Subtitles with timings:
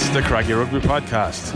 [0.00, 1.52] It's the Craggy Rugby Podcast,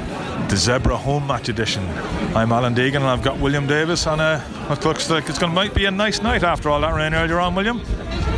[0.49, 1.89] the Zebre Home Match Edition.
[2.35, 5.53] I'm Alan Deegan and I've got William Davis on a what looks like it's going
[5.53, 7.81] to might be a nice night after all that rain earlier on, William.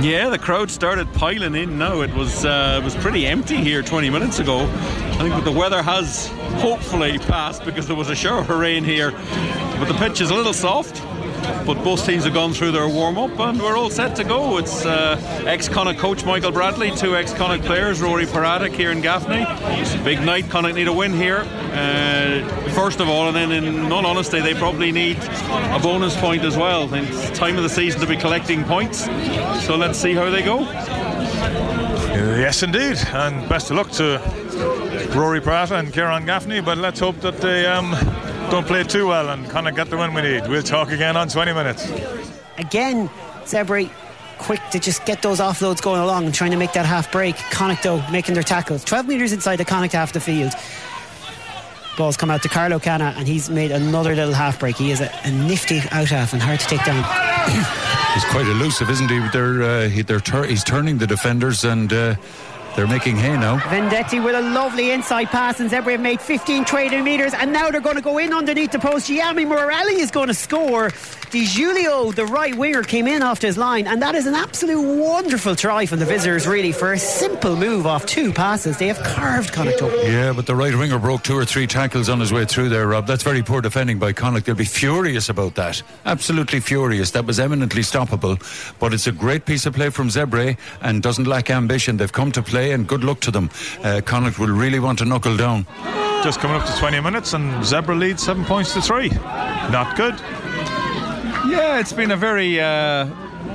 [0.03, 2.03] Yeah, the crowd started piling in now.
[2.03, 4.67] It was uh, it was pretty empty here 20 minutes ago.
[4.67, 6.27] I think the weather has
[6.61, 10.35] hopefully passed because there was a shower of rain here, but the pitch is a
[10.35, 11.03] little soft.
[11.67, 14.59] But both teams have gone through their warm up and we're all set to go.
[14.59, 19.45] It's uh, ex Connacht coach Michael Bradley, two ex Connacht players, Rory Parata, Kieran Gaffney.
[20.05, 21.39] Big night, Connacht need a win here.
[21.73, 26.43] Uh, first of all, and then in all honesty, they probably need a bonus point
[26.45, 26.93] as well.
[26.95, 29.05] It's time of the season to be collecting points.
[29.65, 30.61] So let's see how they go.
[32.37, 32.99] Yes, indeed.
[33.13, 34.19] And best of luck to
[35.15, 37.67] Rory Parata and Kieran Gaffney, but let's hope that they.
[37.67, 37.95] Um,
[38.51, 40.49] don't play too well and kind of get the win we need.
[40.49, 41.91] We'll talk again on 20 minutes.
[42.59, 43.09] Again,
[43.45, 43.91] Zebre
[44.39, 47.37] quick to just get those offloads going along and trying to make that half break.
[47.51, 48.85] Connacht though making their tackles.
[48.85, 50.53] 12 metres inside the Connacht half the field.
[51.97, 54.77] Balls come out to Carlo Canna and he's made another little half break.
[54.77, 57.05] He is a, a nifty out half and hard to take down.
[58.15, 59.21] he's quite elusive, isn't he?
[59.33, 61.93] They're, uh, he, they're tur- he's turning the defenders and.
[61.93, 62.15] Uh,
[62.77, 63.59] they're making hay now.
[63.59, 67.71] Venditti with a lovely inside pass, and Zebre have made 15 trading metres, and now
[67.71, 69.09] they're going to go in underneath the post.
[69.09, 70.91] Gianni Morelli is going to score.
[71.31, 74.81] Di Giulio, the right winger, came in off his line, and that is an absolute
[74.81, 78.79] wonderful try from the visitors, really, for a simple move off two passes.
[78.79, 79.91] They have carved Connacht up.
[80.05, 82.87] Yeah, but the right winger broke two or three tackles on his way through there,
[82.87, 83.07] Rob.
[83.07, 84.47] That's very poor defending by Connacht.
[84.47, 85.83] They'll be furious about that.
[86.05, 87.11] Absolutely furious.
[87.13, 88.39] That was eminently stoppable.
[88.79, 91.97] But it's a great piece of play from Zebre and doesn't lack ambition.
[91.97, 93.51] They've come to play and good luck to them.
[93.83, 95.67] Uh, Connacht will really want to knuckle down.
[96.23, 99.09] Just coming up to 20 minutes, and Zebre leads seven points to three.
[99.09, 100.15] Not good.
[101.49, 102.61] Yeah, it's been a very.
[102.61, 103.09] Uh,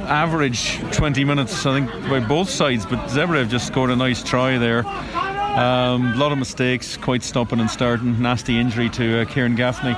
[0.10, 2.86] average 20 minutes, I think, by both sides.
[2.86, 4.80] But Zebre have just scored a nice try there.
[4.80, 8.22] A um, lot of mistakes, quite stopping and starting.
[8.22, 9.94] Nasty injury to uh, Kieran Gaffney.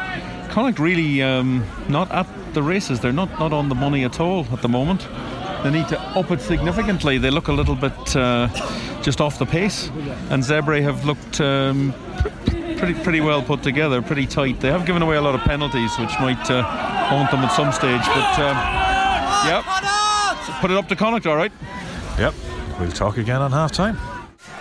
[0.50, 3.00] Connacht really um, not at the races.
[3.00, 5.08] They're not, not on the money at all at the moment.
[5.64, 7.18] They need to up it significantly.
[7.18, 8.48] They look a little bit uh,
[9.02, 9.90] just off the pace,
[10.30, 11.94] and Zebre have looked um,
[12.78, 14.60] pretty pretty well put together, pretty tight.
[14.60, 17.72] They have given away a lot of penalties, which might uh, haunt them at some
[17.72, 18.06] stage.
[18.08, 18.58] But um,
[19.46, 21.52] yeah, so put it up to Connacht, all right.
[22.18, 22.34] Yep,
[22.80, 23.98] we'll talk again on half time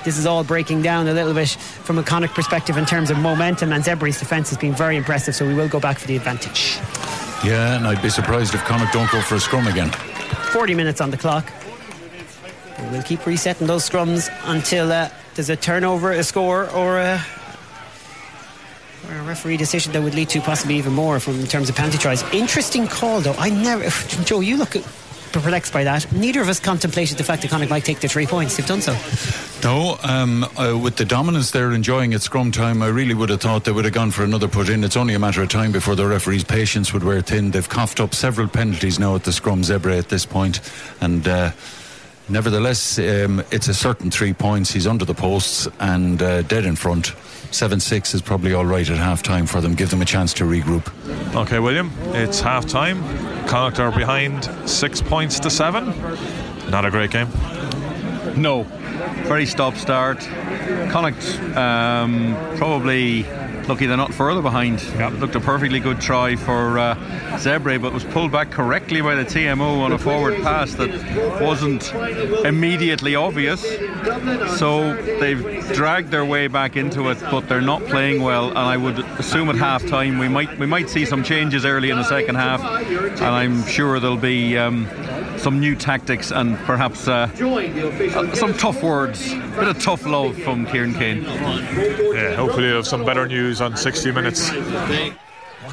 [0.04, 3.18] this is all breaking down a little bit from a Connacht perspective in terms of
[3.18, 6.16] momentum, and Zebre's defence has been very impressive, so we will go back for the
[6.16, 6.78] advantage.
[7.44, 9.90] Yeah, and I'd be surprised if Connacht don't go for a scrum again.
[10.50, 11.48] 40 minutes on the clock.
[12.90, 17.24] We'll keep resetting those scrums until uh, there's a turnover, a score, or a,
[19.08, 21.76] or a referee decision that would lead to possibly even more from in terms of
[21.76, 22.22] penalty tries.
[22.32, 23.34] Interesting call, though.
[23.38, 23.88] I never,
[24.24, 24.74] Joe, you look
[25.32, 26.10] perplexed by that.
[26.12, 28.56] Neither of us contemplated the fact that Connacht might take the three points.
[28.56, 28.96] They've done so.
[29.62, 33.40] No, um, uh, with the dominance they're enjoying at scrum time, I really would have
[33.40, 34.84] thought they would have gone for another put in.
[34.84, 37.50] It's only a matter of time before the referee's patience would wear thin.
[37.50, 40.60] They've coughed up several penalties now at the scrum Zebre at this point,
[41.00, 41.26] and.
[41.26, 41.52] Uh,
[42.28, 44.70] nevertheless, um, it's a certain three points.
[44.70, 47.12] He's under the posts and uh, dead in front.
[47.50, 49.74] 7 6 is probably all right at half time for them.
[49.74, 50.86] Give them a chance to regroup.
[51.34, 53.02] Okay, William, it's half time.
[53.46, 55.86] Connacht are behind six points to seven.
[56.70, 57.28] Not a great game.
[58.36, 58.64] No.
[59.24, 60.20] Very stop start.
[60.90, 63.24] Connacht um, probably
[63.70, 64.82] lucky they're not further behind.
[64.82, 65.12] Yep.
[65.20, 66.96] Looked a perfectly good try for uh,
[67.36, 70.90] Zebre, but was pulled back correctly by the TMO on a forward pass that
[71.40, 71.94] wasn't
[72.44, 73.62] immediately obvious.
[74.58, 78.48] So they've dragged their way back into it, but they're not playing well.
[78.48, 81.90] And I would assume at half time we might we might see some changes early
[81.90, 84.58] in the second half, and I'm sure there'll be.
[84.58, 84.88] Um,
[85.40, 90.36] some new tactics and perhaps uh, uh, some tough words, a bit of tough love
[90.42, 91.22] from Kieran Keane.
[91.22, 94.50] Yeah, hopefully you'll have some better news on 60 minutes.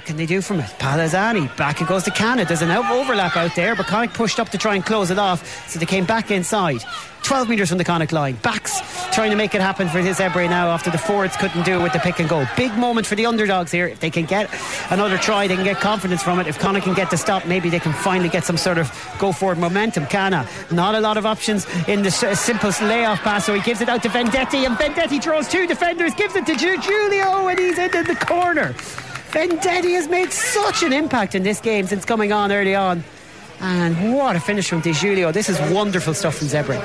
[0.08, 0.70] Can they do from it?
[0.80, 2.48] Palazzani, back it goes to Canada.
[2.48, 5.70] There's an overlap out there, but Connacht pushed up to try and close it off,
[5.70, 6.82] so they came back inside.
[7.24, 8.36] 12 metres from the Connacht line.
[8.36, 8.80] Backs
[9.14, 11.84] trying to make it happen for his Ebre now after the forwards couldn't do it
[11.84, 12.48] with the pick and go.
[12.56, 13.86] Big moment for the underdogs here.
[13.86, 14.50] If they can get
[14.92, 16.48] another try, they can get confidence from it.
[16.48, 18.90] If Connacht can get the stop, maybe they can finally get some sort of
[19.20, 20.06] go forward momentum.
[20.06, 23.90] Canna, not a lot of options in the simple layoff pass, so he gives it
[23.90, 28.04] out to Venditti, and Venditti draws two defenders, gives it to Giulio, and he's into
[28.04, 28.74] the corner.
[29.32, 33.04] Venditti has made such an impact in this game since coming on early on.
[33.60, 35.32] And what a finish from Di Giulio.
[35.32, 36.80] This is wonderful stuff from Zebre.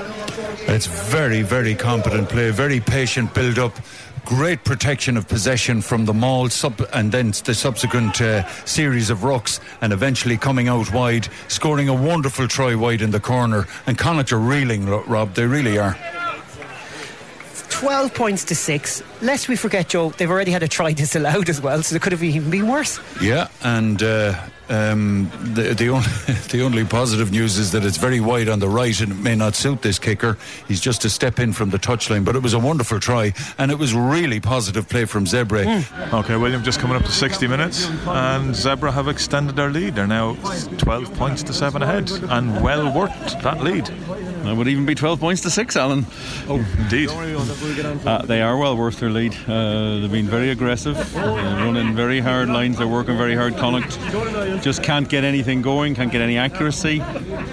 [0.68, 3.76] It's very, very competent play, very patient build up.
[4.24, 9.18] Great protection of possession from the maul, sub, and then the subsequent uh, series of
[9.18, 13.66] rucks, and eventually coming out wide, scoring a wonderful try wide in the corner.
[13.86, 15.98] And Connacht are reeling, Rob, they really are.
[17.72, 19.02] 12 points to six.
[19.22, 22.12] Lest we forget, Joe, they've already had a try disallowed as well, so it could
[22.12, 23.00] have even been worse.
[23.20, 24.38] Yeah, and uh,
[24.68, 26.08] um, the, the, only,
[26.50, 29.34] the only positive news is that it's very wide on the right and it may
[29.34, 30.36] not suit this kicker.
[30.68, 33.70] He's just a step in from the touchline, but it was a wonderful try and
[33.70, 35.64] it was really positive play from Zebre.
[35.64, 36.12] Mm.
[36.20, 39.94] Okay, William, just coming up to 60 minutes, and Zebre have extended their lead.
[39.94, 40.34] They're now
[40.78, 43.90] 12 points to 7 ahead, and well worth that lead.
[44.44, 46.04] It would even be 12 points to 6, Alan.
[46.48, 47.08] Oh, indeed.
[47.10, 49.34] Uh, they are well worth their lead.
[49.46, 53.56] Uh, they've been very aggressive, running very hard lines, they're working very hard.
[53.56, 53.98] Connacht
[54.62, 57.00] just can't get anything going, can't get any accuracy.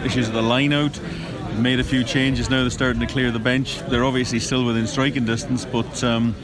[0.03, 0.99] Issues at the line out.
[1.57, 3.79] Made a few changes now, they're starting to clear the bench.
[3.89, 6.03] They're obviously still within striking distance, but.
[6.03, 6.35] Um,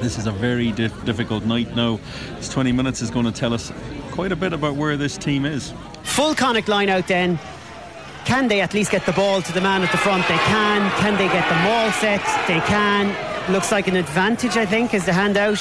[0.00, 1.98] this is a very dif- difficult night now.
[2.36, 3.72] This 20 minutes is going to tell us
[4.10, 5.72] quite a bit about where this team is.
[6.02, 7.38] Full Connacht line out then.
[8.26, 10.26] Can they at least get the ball to the man at the front?
[10.26, 10.90] They can.
[10.98, 12.20] Can they get the maul set?
[12.48, 13.25] They can.
[13.48, 15.58] Looks like an advantage, I think, is the handout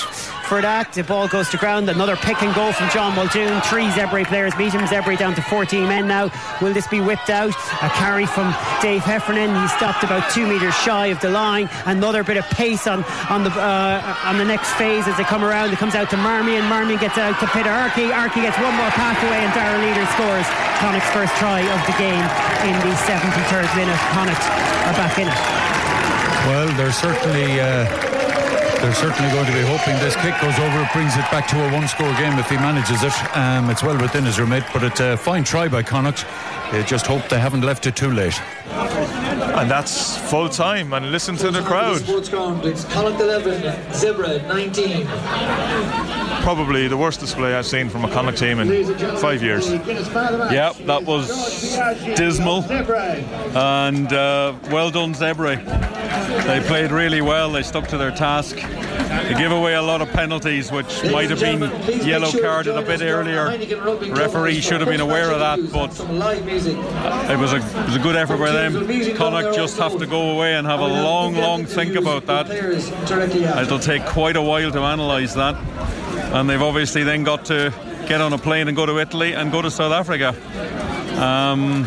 [0.50, 0.92] for that.
[0.94, 1.88] The ball goes to ground.
[1.88, 3.62] Another pick and go from John Muldoon.
[3.62, 4.82] Three Zebre players beat him.
[4.90, 6.32] Zebre down to 14 men now.
[6.62, 7.54] Will this be whipped out?
[7.86, 9.54] A carry from Dave Heffernan.
[9.54, 11.70] He stopped about two metres shy of the line.
[11.86, 15.44] Another bit of pace on on the uh, on the next phase as they come
[15.44, 15.72] around.
[15.72, 16.66] It comes out to Marmion.
[16.66, 18.10] Marmion gets out to Pita Ahki.
[18.10, 20.48] Ahki gets one more pass away, and Darragh Leader scores
[20.82, 22.26] Connacht's first try of the game
[22.66, 24.00] in the 73rd minute.
[24.10, 24.42] Connacht
[24.90, 25.75] are back in it.
[26.48, 27.60] Well, they're certainly.
[27.60, 28.15] Uh,
[28.86, 30.82] they're certainly going to be hoping this kick goes over.
[30.84, 33.36] It brings it back to a one-score game if he manages it.
[33.36, 36.24] Um, it's well within his remit, but it's a fine try by Connacht.
[36.72, 38.40] They just hope they haven't left it too late.
[38.70, 40.94] And that's full time.
[40.94, 42.04] And listen to the crowd.
[42.06, 43.62] It's Connacht 11,
[43.92, 45.08] Zebre 19
[46.46, 48.68] probably the worst display I've seen from a Connacht team in
[49.18, 49.68] five years.
[49.68, 51.28] Yeah, that was
[52.16, 52.64] dismal.
[53.58, 55.56] And uh, well done, Zebre.
[56.46, 57.52] They played really well.
[57.52, 58.58] They stuck to their task.
[58.76, 61.62] They give away a lot of penalties, which might have been
[62.06, 63.48] yellow carded a bit earlier.
[64.14, 65.92] Referee should have been aware of that, but
[67.30, 68.74] it was a, it was a good effort by them.
[69.16, 72.50] Connacht just have to go away and have a long, long think about that.
[72.50, 75.56] It'll take quite a while to analyse that
[76.34, 77.74] and they've obviously then got to
[78.08, 80.30] get on a plane and go to Italy and go to South Africa.
[81.22, 81.84] Um,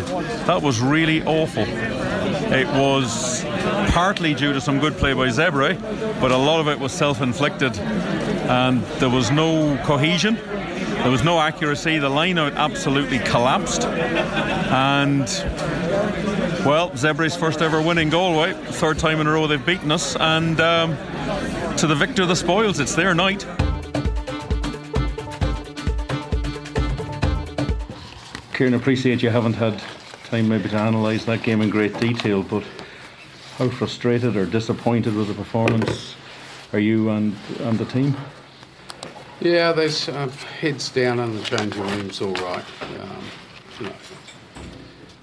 [0.46, 1.64] that was really awful.
[1.66, 3.44] It was
[3.88, 5.78] partly due to some good play by Zebre,
[6.20, 10.36] but a lot of it was self-inflicted, and there was no cohesion.
[10.36, 11.98] There was no accuracy.
[11.98, 15.22] The line out absolutely collapsed, and
[16.64, 20.16] well, Zebre's first ever win in Galway, third time in a row they've beaten us,
[20.16, 20.96] and um,
[21.76, 22.80] to the victor the spoils.
[22.80, 23.46] It's their night.
[28.52, 29.80] Kieran, appreciate you haven't had
[30.24, 32.64] time maybe to analyse that game in great detail, but
[33.58, 36.14] how frustrated or disappointed with the performance
[36.72, 38.16] are you and, and the team?
[39.40, 40.28] Yeah, there's uh,
[40.60, 42.64] heads down in the changing room's all right.
[43.00, 43.24] Um,
[43.80, 43.92] you know,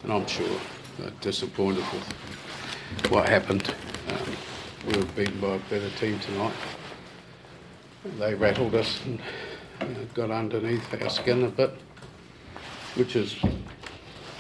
[0.04, 0.60] and I'm sure
[1.00, 3.74] they're disappointed with what happened.
[4.10, 4.36] Um,
[4.88, 6.54] we were beaten by a better team tonight.
[8.20, 9.20] They rattled us and
[9.82, 11.72] uh, got underneath our skin a bit
[12.96, 13.36] which is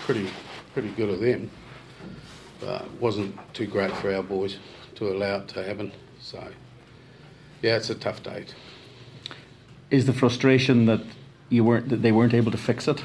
[0.02, 0.30] pretty
[0.74, 1.50] pretty good of them.
[2.66, 4.58] But wasn't too great for our boys
[4.96, 5.92] to allow it to happen.
[6.20, 6.44] So
[7.62, 8.56] yeah, it's a tough date.
[9.92, 11.02] Is the frustration that
[11.50, 13.04] you weren't that they weren't able to fix it?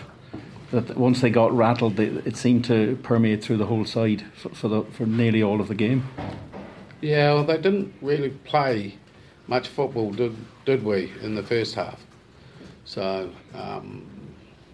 [0.71, 4.49] That once they got rattled, they, it seemed to permeate through the whole side for,
[4.51, 6.09] for, the, for nearly all of the game.
[7.01, 8.97] Yeah, well, they didn't really play
[9.47, 12.01] much football, did did we, in the first half?
[12.85, 14.07] So um,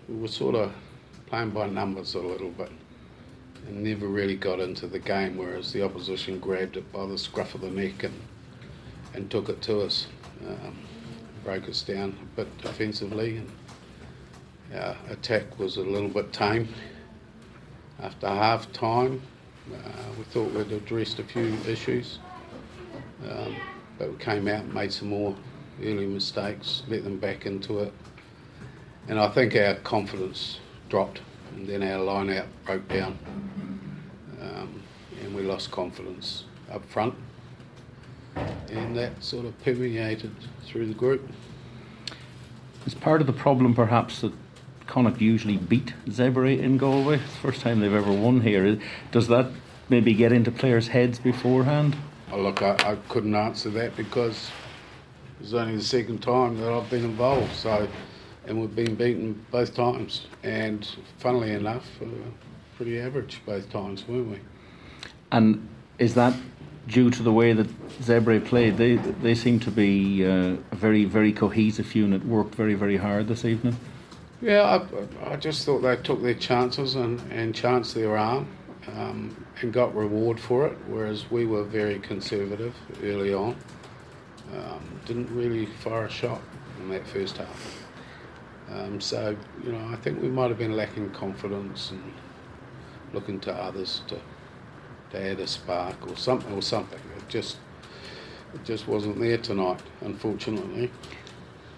[0.09, 0.73] we were sort of
[1.27, 2.71] playing by numbers a little bit
[3.67, 7.55] and never really got into the game, whereas the opposition grabbed it by the scruff
[7.55, 8.15] of the neck and,
[9.15, 10.07] and took it to us,
[10.47, 10.77] um,
[11.45, 13.51] broke us down a bit defensively, and
[14.75, 16.69] our attack was a little bit tame.
[18.01, 19.23] After half time,
[19.73, 22.19] uh, we thought we'd addressed a few issues,
[23.29, 23.57] um,
[23.99, 25.35] but we came out and made some more
[25.83, 27.93] early mistakes, let them back into it.
[29.09, 30.59] And I think our confidence
[30.89, 31.21] dropped,
[31.55, 33.19] and then our line out broke down,
[35.47, 37.15] lost confidence up front,
[38.71, 40.35] and that sort of permeated
[40.65, 41.29] through the group.
[42.85, 44.33] Is part of the problem perhaps that
[44.87, 47.17] Connacht usually beat Zebre in Galway?
[47.17, 48.79] It's the first time they've ever won here.
[49.11, 49.51] Does that
[49.89, 51.97] maybe get into players' heads beforehand?
[52.31, 54.51] Oh, look, I, I couldn't answer that because
[55.41, 57.89] it's only the second time that I've been involved, so
[58.47, 60.27] and we've been beaten both times.
[60.43, 60.89] And
[61.19, 62.07] funnily enough, uh,
[62.77, 64.39] pretty average both times, weren't we?
[65.33, 65.69] And
[65.99, 66.35] is that
[66.89, 67.67] due to the way that
[68.01, 68.77] Zebre played.
[68.77, 72.25] They they seem to be uh, a very very cohesive unit.
[72.25, 73.77] Worked very very hard this evening.
[74.43, 74.63] Yeah,
[75.25, 78.47] I, I just thought they took their chances and, and chanced their arm
[78.95, 83.57] um, and got reward for it, whereas we were very conservative early on.
[84.55, 86.43] Um, didn't really fire a shot
[86.79, 87.87] in that first half.
[88.71, 92.13] Um, so, you know, I think we might have been lacking confidence and
[93.15, 94.21] looking to others to,
[95.11, 97.01] to add a spark or something or something.
[97.17, 97.59] It just
[98.55, 100.91] it just wasn't there tonight, unfortunately.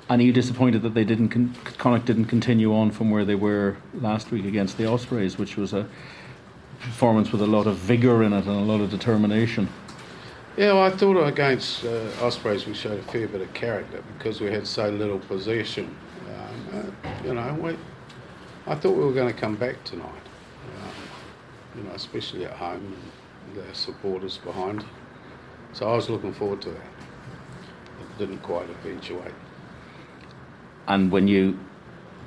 [0.08, 3.35] And are you disappointed that they didn't con- Connacht didn't continue on from where they
[3.35, 5.87] were last week against the Ospreys, which was a
[6.80, 9.68] performance with a lot of vigour in it and a lot of determination?
[10.56, 14.40] Yeah, well, I thought against uh, Ospreys we showed a fair bit of character because
[14.40, 15.94] we had so little possession.
[16.28, 17.76] Um, uh, you know, we,
[18.66, 20.06] I thought we were going to come back tonight.
[20.06, 23.12] Um, you know, especially at home and
[23.55, 24.85] the supporters behind.
[25.73, 26.76] So I was looking forward to that.
[28.00, 29.35] It didn't quite eventuate.
[30.87, 31.59] And when you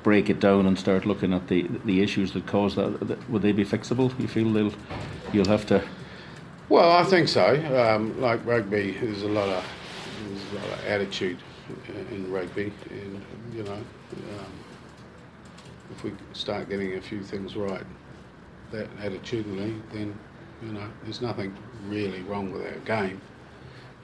[0.02, 3.52] break it down and start looking at the the issues that cause that, would they
[3.52, 4.18] be fixable?
[4.18, 4.72] You feel they'll
[5.32, 5.82] you'll have to.
[6.68, 7.46] Well, I think so.
[7.76, 9.64] Um, like rugby, there's a lot of
[10.28, 11.38] there's a lot of attitude
[12.10, 13.22] in rugby, and
[13.54, 14.52] you know, um,
[15.90, 17.84] if we start getting a few things right,
[18.70, 20.18] that attitudinally, then
[20.64, 21.54] you know, there's nothing
[21.86, 23.20] really wrong with our game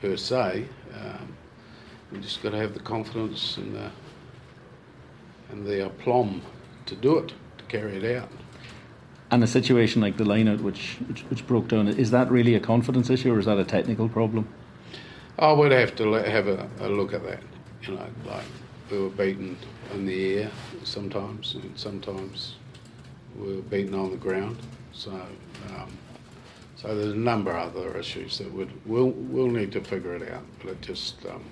[0.01, 0.67] per se.
[0.95, 1.37] Um,
[2.13, 3.91] we just got to have the confidence and the
[5.51, 6.43] and the aplomb
[6.87, 8.29] to do it, to carry it out.
[9.31, 12.61] And a situation like the lineout, which, which, which broke down, is that really a
[12.61, 14.47] confidence issue or is that a technical problem?
[15.39, 17.43] I would have to have a, a look at that.
[17.83, 18.45] You know, like
[18.91, 19.57] we were beaten
[19.95, 20.51] in the air
[20.83, 22.57] sometimes, and sometimes
[23.39, 24.59] we were beaten on the ground.
[24.93, 25.91] So, um,
[26.81, 30.31] so there's a number of other issues that would we'll we'll need to figure it
[30.31, 30.45] out.
[30.63, 31.45] But it just um,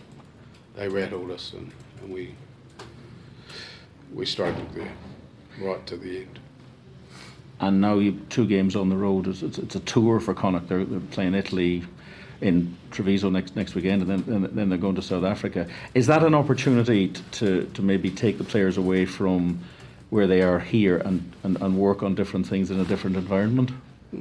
[0.76, 2.34] they rattled us, and, and we
[4.14, 4.92] we struggled there
[5.60, 6.38] right to the end.
[7.58, 9.26] And now you two games on the road.
[9.26, 10.68] It's, it's, it's a tour for Connacht.
[10.68, 11.82] They're, they're, playing Italy
[12.40, 15.66] in Treviso next next weekend, and then then they're going to South Africa.
[15.94, 19.58] Is that an opportunity to to maybe take the players away from
[20.10, 23.72] where they are here and, and, and work on different things in a different environment?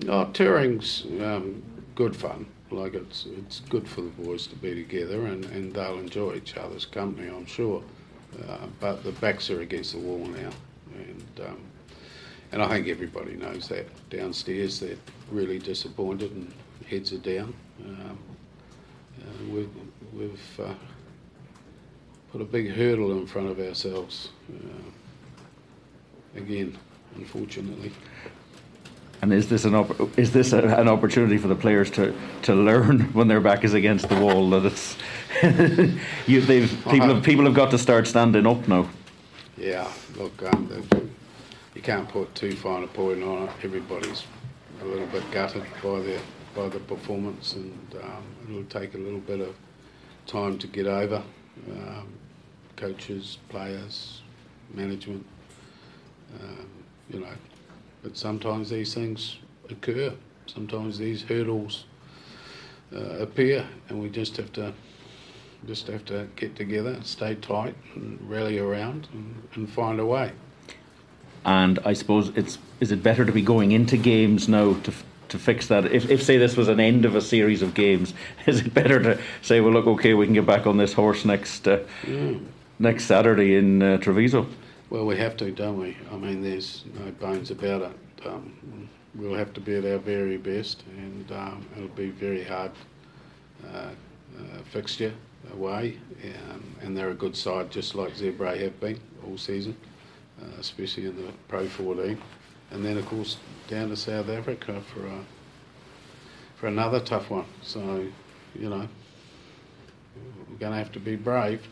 [0.07, 1.61] Oh, touring's um,
[1.93, 2.47] good fun.
[2.71, 6.57] Like it's it's good for the boys to be together, and, and they'll enjoy each
[6.57, 7.83] other's company, I'm sure.
[8.47, 10.49] Uh, but the backs are against the wall now,
[10.95, 11.59] and um,
[12.51, 13.85] and I think everybody knows that.
[14.09, 14.97] Downstairs, they're
[15.31, 16.51] really disappointed, and
[16.89, 17.53] heads are down.
[17.85, 18.17] Um,
[19.21, 19.69] uh, we've
[20.13, 20.73] we've uh,
[22.31, 26.77] put a big hurdle in front of ourselves uh, again,
[27.15, 27.91] unfortunately.
[29.21, 32.53] And is this an op- is this a, an opportunity for the players to, to
[32.53, 34.97] learn when their back is against the wall that it's
[36.27, 38.87] you, they've, people have people have got to start standing up now.
[39.57, 41.09] Yeah, look, um,
[41.73, 43.49] you can't put too fine a point on it.
[43.63, 44.23] Everybody's
[44.81, 46.19] a little bit gutted by the
[46.55, 49.55] by the performance, and um, it'll take a little bit of
[50.25, 51.21] time to get over.
[51.71, 52.07] Um,
[52.75, 54.21] coaches, players,
[54.73, 55.25] management,
[56.41, 56.67] um,
[57.09, 57.27] you know,
[58.05, 60.13] but sometimes these things occur.
[60.45, 61.85] Sometimes these hurdles
[62.95, 64.73] uh, appear, and we just have to
[65.65, 70.31] just have to get together, stay tight, and rally around, and, and find a way.
[71.45, 74.93] And I suppose it's is it better to be going into games now to
[75.29, 75.85] to fix that?
[75.85, 78.13] If, if say this was an end of a series of games,
[78.45, 81.25] is it better to say, well, look, okay, we can get back on this horse
[81.25, 82.45] next uh, mm.
[82.77, 84.45] next Saturday in uh, Treviso?
[84.95, 85.97] Well, we have to, don't we?
[86.09, 88.25] I mean, there's no bones about it.
[88.25, 92.71] Um, we'll have to be at our very best, and um, it'll be very hard
[93.73, 93.91] uh, uh,
[94.71, 95.13] fixture
[95.51, 98.97] away, um, and they're a good side, just like Zebre have been
[99.27, 99.75] all season,
[100.41, 102.17] uh, especially in the Pro 14.
[102.71, 103.35] And then, of course,
[103.67, 105.19] down to South Africa for a,
[106.55, 107.47] for another tough one.
[107.63, 108.07] So,
[108.57, 108.87] you know,
[110.49, 111.67] we're going to have to be brave.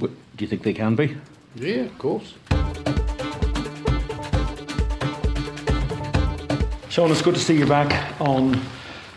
[0.00, 0.10] Do
[0.40, 1.16] you think they can be?
[1.56, 2.34] Yeah, of course.
[6.90, 8.60] Sean, it's good to see you back on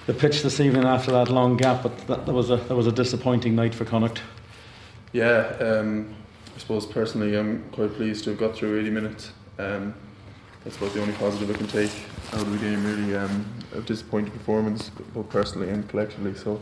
[0.05, 2.87] the pitch this evening after that long gap, but that, that was a that was
[2.87, 4.21] a disappointing night for Connacht.
[5.11, 6.15] Yeah, um,
[6.55, 9.31] I suppose personally, I'm quite pleased to have got through 80 minutes.
[9.57, 9.93] Um,
[10.63, 11.91] that's about the only positive I can take
[12.31, 12.85] out of the game.
[12.85, 16.35] Really, um, a disappointing performance, both personally and collectively.
[16.35, 16.57] So,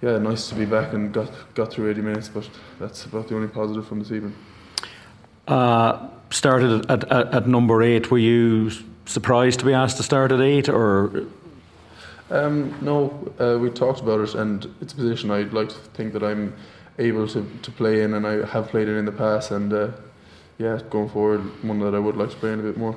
[0.00, 2.28] yeah, nice to be back and got got through 80 minutes.
[2.28, 4.36] But that's about the only positive from this evening.
[5.48, 8.10] Uh, started at, at, at number eight.
[8.10, 8.70] Were you
[9.06, 11.26] surprised to be asked to start at eight, or
[12.30, 16.12] Um, no, uh, we talked about it, and it's a position I'd like to think
[16.14, 16.54] that I'm
[16.98, 19.88] able to, to play in, and I have played it in the past, and uh,
[20.58, 22.96] yeah, going forward, one that I would like to play in a bit more.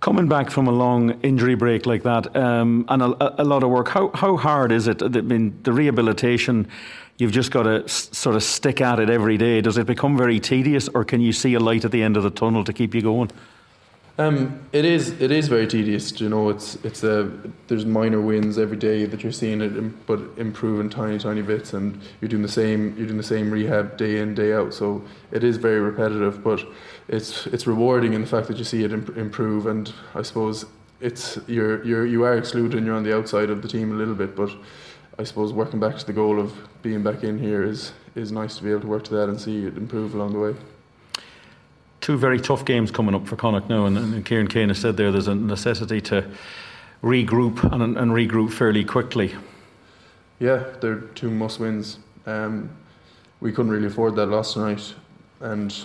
[0.00, 3.70] Coming back from a long injury break like that, um, and a, a, lot of
[3.70, 5.02] work, how, how hard is it?
[5.02, 6.68] I mean, the rehabilitation,
[7.20, 9.60] you've just got to s- sort of stick at it every day.
[9.60, 12.22] Does it become very tedious, or can you see a light at the end of
[12.22, 13.30] the tunnel to keep you going?
[14.18, 16.20] Um, it is it is very tedious.
[16.20, 17.30] You know, it's it's a
[17.68, 21.98] there's minor wins every day that you're seeing it, but improving tiny tiny bits, and
[22.20, 24.74] you're doing the same you're doing the same rehab day in day out.
[24.74, 26.62] So it is very repetitive, but
[27.08, 29.66] it's it's rewarding in the fact that you see it imp- improve.
[29.66, 30.66] And I suppose
[31.00, 33.94] it's you're you're you are excluded and you're on the outside of the team a
[33.94, 34.50] little bit, but
[35.20, 38.56] I suppose working back to the goal of being back in here is is nice
[38.56, 40.54] to be able to work to that and see it improve along the way
[42.00, 44.96] two very tough games coming up for Connacht now, and, and Kieran Keane has said
[44.96, 46.28] there there's a necessity to
[47.02, 49.34] regroup and, and regroup fairly quickly.
[50.38, 51.98] Yeah, they're two must wins.
[52.26, 52.70] Um,
[53.40, 54.94] we couldn't really afford that loss tonight,
[55.40, 55.76] and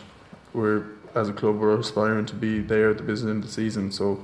[0.54, 3.54] we're as a club we're aspiring to be there at the business end of the
[3.54, 3.92] season.
[3.92, 4.24] So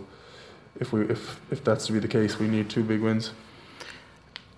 [0.80, 3.32] if we if if that's to be the case, we need two big wins.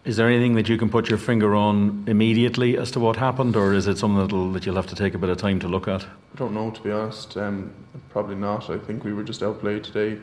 [0.05, 3.55] Is there anything that you can put your finger on immediately as to what happened,
[3.55, 5.87] or is it something that you'll have to take a bit of time to look
[5.87, 6.03] at?
[6.03, 7.37] I don't know, to be honest.
[7.37, 7.71] Um,
[8.09, 8.69] probably not.
[8.69, 10.19] I think we were just outplayed today.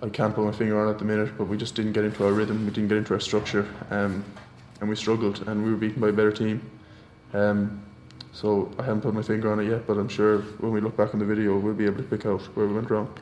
[0.00, 2.04] I can't put my finger on it at the minute, but we just didn't get
[2.04, 2.64] into our rhythm.
[2.64, 4.24] We didn't get into our structure, um,
[4.80, 5.42] and we struggled.
[5.48, 6.62] And we were beaten by a better team.
[7.32, 7.82] Um,
[8.32, 10.96] so I haven't put my finger on it yet, but I'm sure when we look
[10.96, 13.12] back on the video, we'll be able to pick out where we went wrong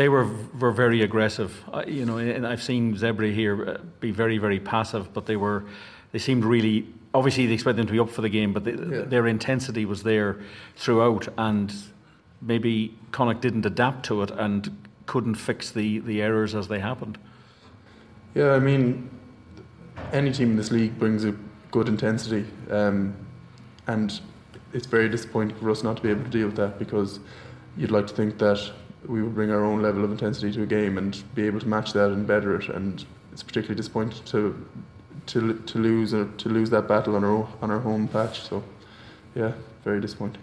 [0.00, 0.26] they were
[0.58, 1.62] were very aggressive.
[1.70, 5.36] Uh, you know, and I've seen Zebre here uh, be very very passive, but they
[5.36, 5.64] were
[6.12, 8.72] they seemed really obviously they expect them to be up for the game, but they,
[8.72, 9.02] yeah.
[9.02, 10.40] their intensity was there
[10.74, 11.74] throughout, and
[12.40, 17.18] maybe Connacht didn't adapt to it and couldn't fix the the errors as they happened.
[18.34, 19.10] Yeah, I mean,
[20.12, 21.34] any team in this league brings a
[21.72, 23.14] good intensity, um,
[23.86, 24.18] and
[24.72, 27.20] it's very disappointing for us not to be able to deal with that because
[27.76, 28.72] you'd like to think that
[29.06, 31.68] we would bring our own level of intensity to a game and be able to
[31.68, 32.68] match that and better it.
[32.68, 34.66] And it's particularly disappointing to
[35.26, 38.42] to to lose or to lose that battle on our on our home patch.
[38.42, 38.62] So,
[39.34, 39.52] yeah,
[39.84, 40.42] very disappointing.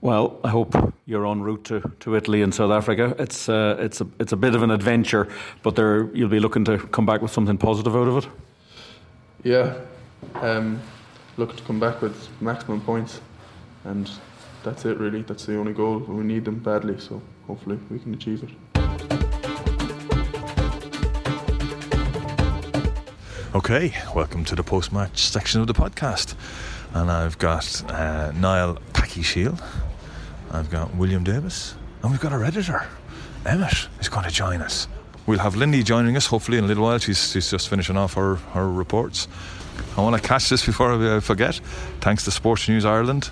[0.00, 3.14] Well, I hope you're en route to, to Italy and South Africa.
[3.18, 5.28] It's uh, it's a it's a bit of an adventure,
[5.62, 8.30] but there you'll be looking to come back with something positive out of it.
[9.44, 9.74] Yeah,
[10.34, 10.80] um,
[11.38, 13.20] looking to come back with maximum points,
[13.84, 14.10] and
[14.64, 15.22] that's it really.
[15.22, 15.98] That's the only goal.
[15.98, 18.50] We need them badly, so hopefully we can achieve it.
[23.54, 26.34] Okay, welcome to the post-match section of the podcast,
[26.92, 29.62] and I've got uh, Niall Packy Shield,
[30.50, 32.84] I've got William Davis, and we've got our editor,
[33.46, 34.88] Emmett, is going to join us.
[35.26, 36.98] We'll have Lindy joining us hopefully in a little while.
[36.98, 39.28] She's, she's just finishing off her, her reports.
[39.96, 41.60] I want to catch this before I forget.
[42.00, 43.30] Thanks to Sports News Ireland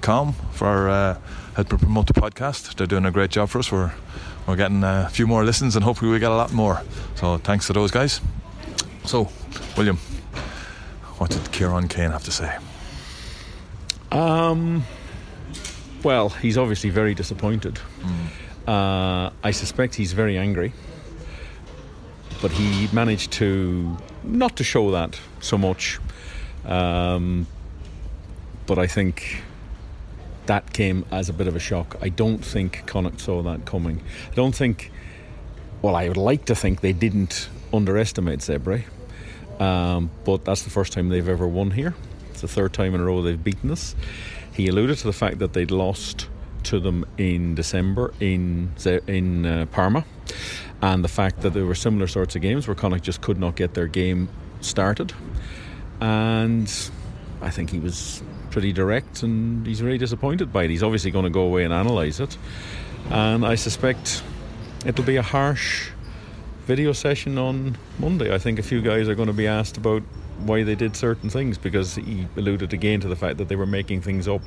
[0.00, 1.18] com for uh,
[1.54, 2.74] helping promote the podcast.
[2.76, 3.70] They're doing a great job for us.
[3.70, 3.92] We're
[4.46, 6.80] we're getting a few more listens and hopefully we get a lot more.
[7.16, 8.20] So thanks to those guys.
[9.04, 9.28] So,
[9.76, 9.96] William,
[11.18, 12.56] what did Kieran Keane have to say?
[14.12, 14.84] Um,
[16.02, 17.80] well, he's obviously very disappointed.
[18.00, 18.68] Mm.
[18.68, 20.72] Uh, I suspect he's very angry,
[22.42, 25.98] but he managed to not to show that so much.
[26.64, 27.46] Um,
[28.66, 29.42] but I think
[30.46, 31.96] that came as a bit of a shock.
[32.00, 34.02] I don't think Connacht saw that coming.
[34.30, 34.90] I don't think,
[35.82, 38.84] well, I would like to think they didn't underestimate Zebre,
[39.60, 41.94] um, but that's the first time they've ever won here.
[42.30, 43.94] It's the third time in a row they've beaten us.
[44.52, 46.28] He alluded to the fact that they'd lost
[46.64, 48.72] to them in December in
[49.06, 50.04] in uh, Parma,
[50.82, 53.56] and the fact that there were similar sorts of games where Connacht just could not
[53.56, 54.28] get their game
[54.60, 55.12] started,
[56.00, 56.72] and
[57.40, 60.70] I think he was pretty direct, and he's very disappointed by it.
[60.70, 62.36] He's obviously going to go away and analyse it,
[63.10, 64.22] and I suspect
[64.84, 65.90] it'll be a harsh
[66.66, 68.34] video session on Monday.
[68.34, 70.02] I think a few guys are going to be asked about
[70.40, 73.66] why they did certain things because he alluded again to the fact that they were
[73.66, 74.42] making things up.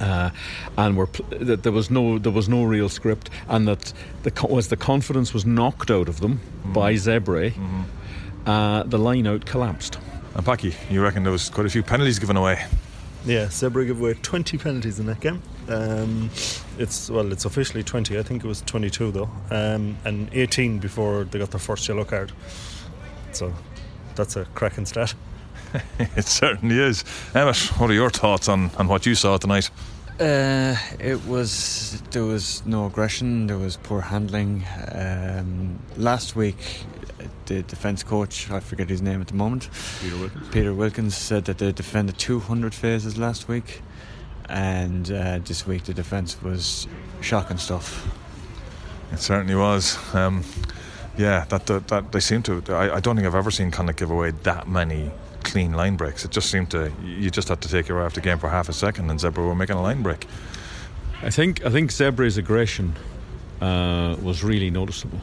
[0.00, 0.30] Uh,
[0.76, 4.30] and were pl- that there was no there was no real script, and that the
[4.30, 6.72] co- was the confidence was knocked out of them mm-hmm.
[6.72, 7.52] by Zebre.
[7.52, 7.82] Mm-hmm.
[8.46, 9.98] Uh, the line out collapsed.
[10.34, 12.64] And Packy, you reckon there was quite a few penalties given away?
[13.24, 15.40] Yeah, Zebre gave away 20 penalties in that game.
[15.68, 16.28] Um,
[16.78, 18.18] it's well, it's officially 20.
[18.18, 22.04] I think it was 22 though, um, and 18 before they got their first yellow
[22.04, 22.32] card.
[23.32, 23.52] So
[24.16, 25.14] that's a cracking stat.
[26.16, 27.04] it certainly is.
[27.34, 29.70] Emmett, what are your thoughts on, on what you saw tonight?
[30.20, 33.46] Uh, it was there was no aggression.
[33.46, 34.64] There was poor handling.
[34.92, 36.84] Um, last week,
[37.46, 39.68] the defence coach, I forget his name at the moment,
[40.00, 40.48] Peter Wilkins.
[40.50, 43.82] Peter Wilkins said that they defended 200 phases last week,
[44.48, 46.86] and uh, this week the defence was
[47.20, 48.06] shocking stuff.
[49.12, 49.98] It certainly was.
[50.14, 50.44] Um,
[51.16, 52.62] yeah, that, that, that they seem to.
[52.68, 55.10] I, I don't think I've ever seen Connacht give away that many
[55.42, 56.24] clean line breaks.
[56.24, 56.92] It just seemed to.
[57.04, 59.18] You just had to take your eye off the game for half a second, and
[59.18, 60.26] Zebre were making a line break.
[61.22, 62.94] I think I think Zebre's aggression
[63.60, 65.20] uh, was really noticeable.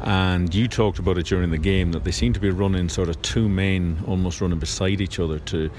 [0.00, 3.08] And you talked about it during the game that they seem to be running sort
[3.08, 5.70] of two men almost running beside each other to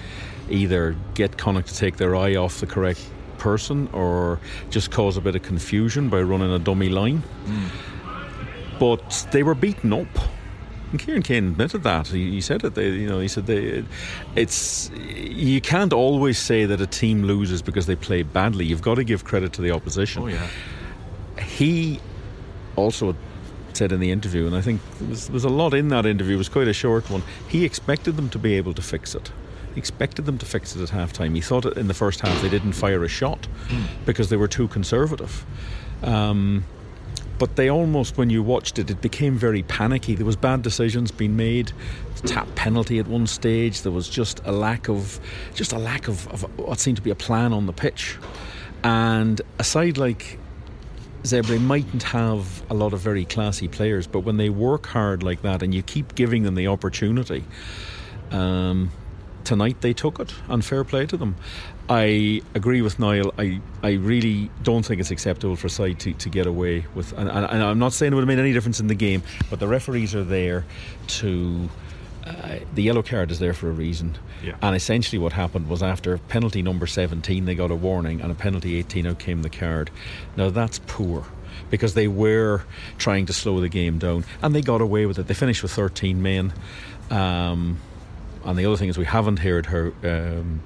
[0.49, 4.39] either get Connacht to take their eye off the correct person or
[4.71, 7.21] just cause a bit of confusion by running a dummy line.
[8.79, 10.07] But they were beaten up.
[10.91, 12.07] And Kieran Keane admitted that.
[12.07, 12.75] He, he said it.
[12.75, 13.83] They, you know, he said they,
[14.35, 18.65] it's you can't always say that a team loses because they play badly.
[18.65, 20.23] You've got to give credit to the opposition.
[20.23, 20.47] Oh yeah.
[21.41, 21.99] He
[22.75, 23.15] also
[23.73, 26.05] said in the interview, and I think there was, there was a lot in that
[26.05, 26.35] interview.
[26.35, 27.21] It was quite a short one.
[27.47, 29.31] He expected them to be able to fix it.
[29.73, 31.35] He expected them to fix it at halftime.
[31.35, 33.47] He thought in the first half they didn't fire a shot
[34.05, 35.45] because they were too conservative.
[36.01, 36.65] Um,
[37.39, 40.15] but they almost, when you watched it, it became very panicky.
[40.15, 41.71] There was bad decisions being made,
[42.25, 43.81] tap penalty at one stage.
[43.83, 45.19] There was just a lack of,
[45.53, 48.17] just a lack of, of what seemed to be a plan on the pitch.
[48.83, 50.39] And a side like
[51.23, 55.41] Zebre mightn't have a lot of very classy players, but when they work hard like
[55.41, 57.43] that and you keep giving them the opportunity,
[58.31, 58.91] um,
[59.47, 61.35] tonight they took it, and fair play to them.
[61.89, 63.33] I agree with Niall.
[63.37, 67.13] I, I really don't think it's acceptable for a side to, to get away with,
[67.13, 69.23] and, and, and I'm not saying it would have made any difference in the game,
[69.49, 70.65] but the referees are there
[71.19, 71.69] to.
[72.25, 74.17] Uh, the yellow card is there for a reason.
[74.43, 74.57] Yeah.
[74.61, 78.35] And essentially, what happened was after penalty number 17, they got a warning, and a
[78.35, 79.89] penalty 18 out came the card.
[80.35, 81.23] Now, that's poor
[81.69, 82.63] because they were
[82.97, 85.27] trying to slow the game down, and they got away with it.
[85.27, 86.51] They finished with 13 men.
[87.09, 87.79] Um,
[88.47, 89.93] and the other thing is, we haven't heard her.
[90.03, 90.61] Um,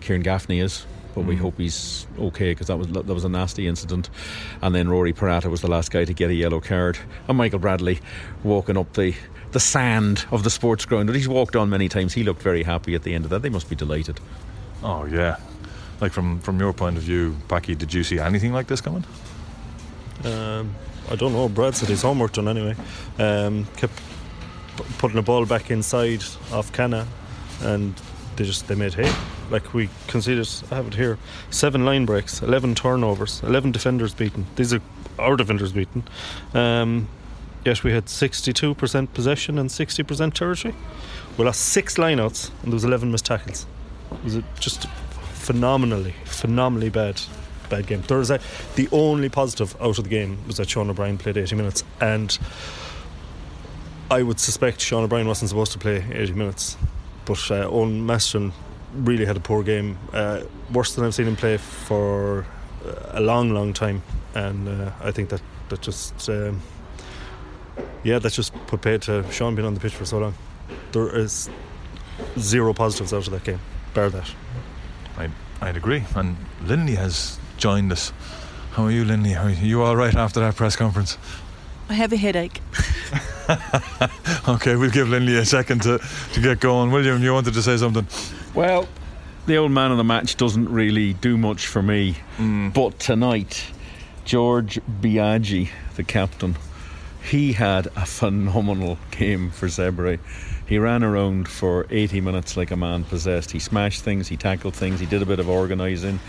[0.00, 3.66] Kieran Gaffney is, but we hope he's okay because that was that was a nasty
[3.66, 4.08] incident.
[4.62, 7.58] And then Rory Parata was the last guy to get a yellow card, and Michael
[7.58, 8.00] Bradley
[8.42, 9.14] walking up the
[9.52, 12.14] the sand of the sports ground that he's walked on many times.
[12.14, 13.42] He looked very happy at the end of that.
[13.42, 14.20] They must be delighted.
[14.82, 15.36] Oh yeah.
[16.00, 19.04] Like from from your point of view, Packy, did you see anything like this coming?
[20.24, 20.74] Um,
[21.10, 21.48] I don't know.
[21.48, 22.76] Brad said his homework done anyway.
[23.18, 24.00] Um, kept
[24.98, 27.06] putting the ball back inside off Canna,
[27.60, 27.94] and
[28.36, 29.12] they just they made hay.
[29.50, 31.18] Like we conceded, I have it here:
[31.50, 34.46] seven line breaks, eleven turnovers, eleven defenders beaten.
[34.56, 34.80] These are
[35.18, 36.04] our defenders beaten.
[36.54, 37.08] Um,
[37.64, 40.74] yet we had 62% possession and 60% territory.
[41.36, 43.66] We lost six lineouts and there was 11 missed tackles.
[44.10, 44.88] It was just
[45.34, 47.20] phenomenally, phenomenally bad,
[47.68, 48.02] bad game.
[48.02, 51.56] There was the only positive out of the game was that Sean O'Brien played 80
[51.56, 52.36] minutes, and
[54.10, 56.76] I would suspect Sean O'Brien wasn't supposed to play 80 minutes,
[57.28, 58.52] but uh, Owen Mastron
[58.94, 60.40] really had a poor game, uh,
[60.72, 62.46] worse than I've seen him play for
[62.84, 64.02] uh, a long, long time,
[64.34, 66.28] and uh, I think that that just.
[66.28, 66.60] Um,
[68.02, 70.34] yeah, that's just put paid to Sean being on the pitch for so long.
[70.92, 71.48] There is
[72.38, 73.60] zero positives out of that game,
[73.94, 74.34] bar that.
[75.16, 76.04] I'd, I'd agree.
[76.16, 78.12] And Linley has joined us.
[78.72, 79.34] How are you, Linley?
[79.34, 81.18] Are you all right after that press conference?
[81.88, 82.60] I have a headache.
[84.48, 85.98] Okay, we'll give Lindley a second to,
[86.32, 86.90] to get going.
[86.90, 88.06] William, you wanted to say something?
[88.54, 88.88] Well,
[89.46, 92.12] the old man of the match doesn't really do much for me.
[92.36, 92.70] Hmm.
[92.70, 93.66] But tonight,
[94.24, 96.56] George Biagi, the captain,
[97.22, 100.18] he had a phenomenal game for Zebre.
[100.66, 103.50] He ran around for 80 minutes like a man possessed.
[103.50, 106.20] He smashed things, he tackled things, he did a bit of organising.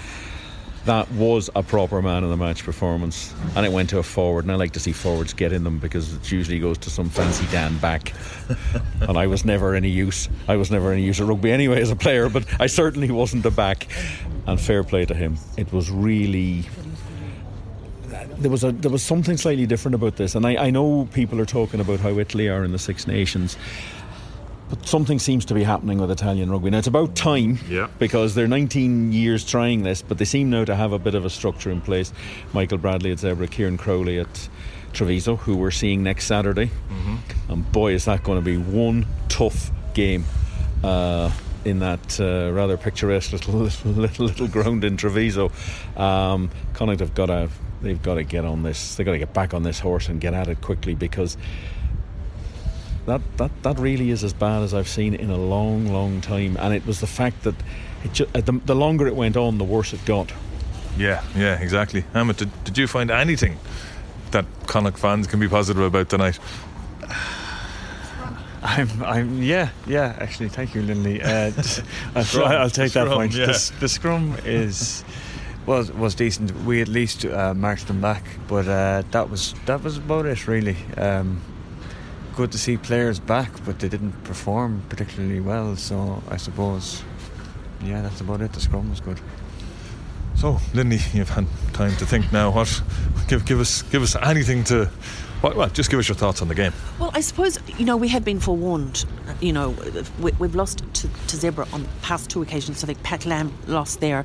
[0.89, 4.43] That was a proper man of the match performance, and it went to a forward.
[4.45, 7.11] And I like to see forwards get in them because it usually goes to some
[7.11, 8.11] fancy Dan back.
[9.01, 10.27] and I was never any use.
[10.47, 13.45] I was never any use at rugby anyway as a player, but I certainly wasn't
[13.45, 13.85] a back.
[14.47, 15.37] And fair play to him.
[15.57, 16.65] It was really
[18.39, 21.39] there was a there was something slightly different about this, and I, I know people
[21.39, 23.57] are talking about how Italy are in the Six Nations.
[24.69, 26.69] But something seems to be happening with Italian rugby.
[26.69, 27.87] Now it's about time Yeah.
[27.97, 31.25] because they're 19 years trying this, but they seem now to have a bit of
[31.25, 32.13] a structure in place.
[32.53, 34.47] Michael Bradley at Zebre, Kieran Crowley at
[34.93, 36.69] Treviso, who we're seeing next Saturday.
[37.47, 40.25] And boy, is that going to be one tough game
[40.83, 41.31] uh,
[41.65, 45.51] in that uh, rather picturesque little, little little little ground in Treviso.
[45.97, 47.49] Um, Connacht have got to
[47.81, 48.95] they've got to get on this.
[48.95, 51.37] They've got to get back on this horse and get at it quickly because
[53.05, 56.57] that, that, that really is as bad as I've seen in a long, long time.
[56.59, 57.55] And it was the fact that
[58.03, 60.31] it ju- uh, the, the longer it went on, the worse it got.
[60.97, 62.03] Yeah, yeah, exactly.
[62.13, 63.57] Emmett, did, did you find anything
[64.31, 66.39] that Connacht fans can be positive about tonight?
[68.61, 70.15] I'm, I'm, yeah, yeah.
[70.19, 71.21] Actually, thank you, Lindley.
[71.21, 71.51] Uh,
[72.15, 73.33] I'll, Scrum, I'll take the that scrum, point.
[73.33, 73.45] yeah.
[73.45, 75.03] The, the scrum is
[75.65, 76.53] was was decent.
[76.65, 80.45] We at least uh, marched them back, but uh, that was that was about it,
[80.47, 80.75] really.
[80.97, 81.41] Um,
[82.39, 85.75] good to see players back, but they didn't perform particularly well.
[85.75, 87.03] So I suppose,
[87.83, 88.53] yeah, that's about it.
[88.53, 89.19] The scrum was good.
[90.39, 92.49] So, Lindy, you've had time to think now.
[92.51, 92.81] What?
[93.27, 94.89] Give, give us, give us anything to.
[95.43, 96.71] Well, well, just give us your thoughts on the game.
[96.97, 99.03] Well, I suppose you know we have been forewarned.
[99.41, 99.75] You know,
[100.21, 102.81] we, we've lost to, to Zebre on the past two occasions.
[102.85, 104.23] I think Pat Lam lost there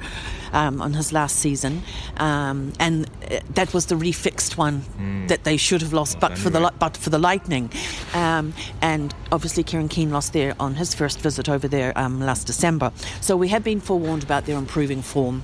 [0.53, 1.83] um, on his last season,
[2.19, 4.85] um, and uh, that was the refixed one
[5.27, 7.71] that they should have lost, but for the but for the Lightning,
[8.13, 12.47] um, and obviously Kieran Keane lost there on his first visit over there um, last
[12.47, 12.93] December.
[13.21, 15.43] So we have been forewarned about their improving form.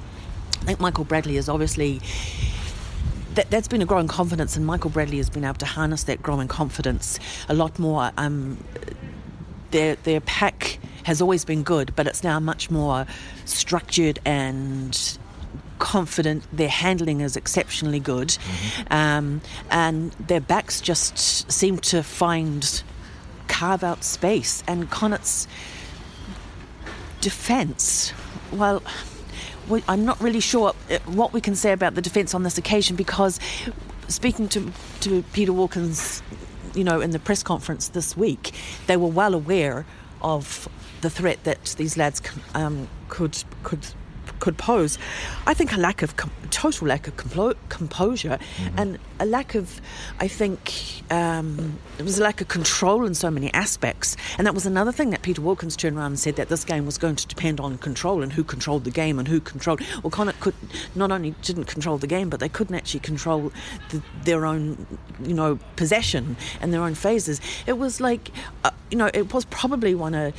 [0.60, 2.00] I think Michael Bradley is obviously
[3.34, 6.22] that, that's been a growing confidence, and Michael Bradley has been able to harness that
[6.22, 7.18] growing confidence
[7.48, 8.10] a lot more.
[8.16, 8.62] Um,
[9.70, 13.06] their their pack has always been good, but it's now much more
[13.44, 15.18] structured and
[15.78, 16.44] confident.
[16.52, 18.36] Their handling is exceptionally good,
[18.90, 22.82] um, and their backs just seem to find
[23.48, 24.62] carve out space.
[24.66, 25.46] And Connacht's
[27.20, 28.12] defence,
[28.52, 28.82] well.
[29.70, 32.58] We- I'm not really sure uh, what we can say about the defence on this
[32.58, 33.38] occasion because
[34.08, 36.22] speaking to, to Peter Wilkins,
[36.74, 38.52] you know, in the press conference this week,
[38.88, 39.86] they were well aware
[40.22, 40.68] of
[41.00, 42.20] the threat that these lads
[42.54, 43.86] um, could could
[44.40, 44.98] could pose.
[45.46, 48.38] I think a lack of com- total lack of complo- composure
[48.76, 49.80] and a lack of,
[50.18, 54.16] I think, um, it was a lack of control in so many aspects.
[54.38, 56.86] And that was another thing that Peter Wilkins turned around and said that this game
[56.86, 59.80] was going to depend on control and who controlled the game and who controlled.
[60.02, 60.54] Well, Connacht could
[60.94, 63.52] not only didn't control the game, but they couldn't actually control
[63.90, 64.86] the, their own,
[65.22, 67.40] you know, possession and their own phases.
[67.66, 68.30] It was like,
[68.64, 70.34] uh, you know, it was probably one of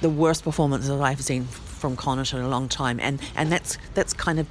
[0.00, 1.46] the worst performances I've seen
[1.84, 4.46] from Connacht in a long time, and and that's that's kind of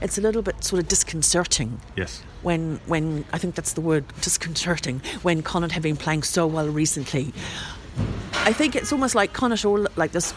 [0.00, 2.22] it's a little bit sort of disconcerting Yes.
[2.42, 6.68] when when I think that's the word disconcerting when Connacht have been playing so well
[6.68, 7.32] recently.
[8.34, 10.34] I think it's almost like Connacht all like this.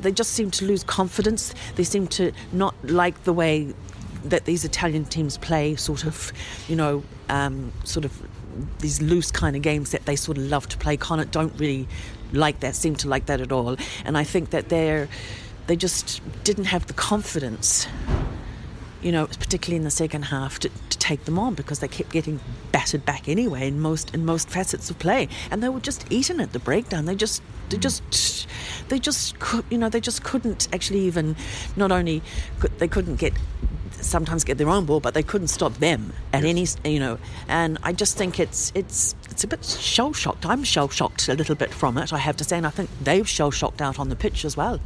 [0.00, 1.52] They just seem to lose confidence.
[1.74, 3.74] They seem to not like the way
[4.24, 5.74] that these Italian teams play.
[5.74, 6.32] Sort of,
[6.68, 8.12] you know, um, sort of
[8.78, 10.96] these loose kind of games that they sort of love to play.
[10.96, 11.88] Connacht don't really
[12.32, 12.74] like that.
[12.74, 13.76] Seem to like that at all.
[14.04, 15.08] And I think that they're
[15.66, 17.86] they just didn't have the confidence
[19.04, 22.10] you know, particularly in the second half, to, to take them on because they kept
[22.10, 22.40] getting
[22.72, 26.40] battered back anyway in most in most facets of play, and they were just eaten
[26.40, 27.04] at the breakdown.
[27.04, 28.48] They just they just
[28.88, 31.36] they just could you know they just couldn't actually even
[31.76, 32.22] not only
[32.60, 33.34] could, they couldn't get
[33.92, 37.18] sometimes get their own ball, but they couldn't stop them at any you know.
[37.46, 40.46] And I just think it's it's it's a bit shell shocked.
[40.46, 42.88] I'm shell shocked a little bit from it, I have to say, and I think
[43.02, 44.80] they've shell shocked out on the pitch as well.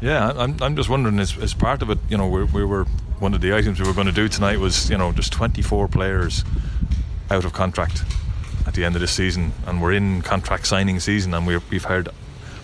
[0.00, 2.84] Yeah, I'm, I'm just wondering, as, as part of it, you know, we, we were
[3.18, 5.88] one of the items we were going to do tonight was, you know, there's 24
[5.88, 6.44] players
[7.30, 8.04] out of contract
[8.66, 11.84] at the end of this season, and we're in contract signing season, and we're, we've
[11.84, 12.08] heard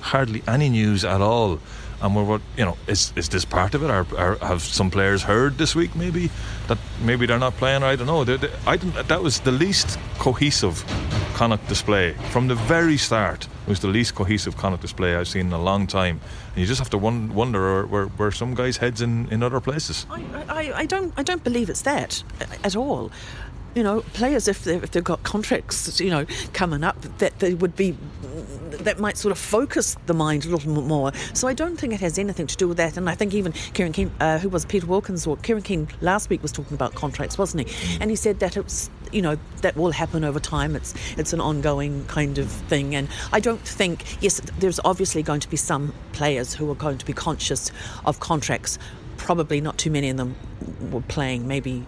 [0.02, 1.58] hardly any news at all.
[2.02, 3.90] And we're, what- you know, is is this part of it?
[3.90, 6.30] Are, are have some players heard this week maybe
[6.66, 7.84] that maybe they're not playing?
[7.84, 8.24] I don't know.
[8.24, 10.84] They- they- I that was the least cohesive
[11.34, 13.46] Connacht display from the very start.
[13.62, 16.20] It was the least cohesive Connacht display I've seen in a long time.
[16.50, 20.04] And you just have to wonder where, were some guys' heads in, in other places.
[20.10, 23.12] I, I, I don't I don't believe it's that uh, at all.
[23.74, 27.54] You know, players if they if they've got contracts, you know, coming up, that they
[27.54, 27.96] would be
[28.78, 31.12] that might sort of focus the mind a little more.
[31.34, 32.96] So I don't think it has anything to do with that.
[32.96, 36.30] And I think even Kieran Keane, uh, who was Peter Wilkins or Kieran Keane last
[36.30, 37.98] week was talking about contracts, wasn't he?
[38.00, 40.74] And he said that it's you know that will happen over time.
[40.76, 42.94] It's it's an ongoing kind of thing.
[42.94, 46.98] And I don't think yes, there's obviously going to be some players who are going
[46.98, 47.70] to be conscious
[48.04, 48.78] of contracts
[49.16, 50.34] probably not too many of them
[50.90, 51.86] were playing maybe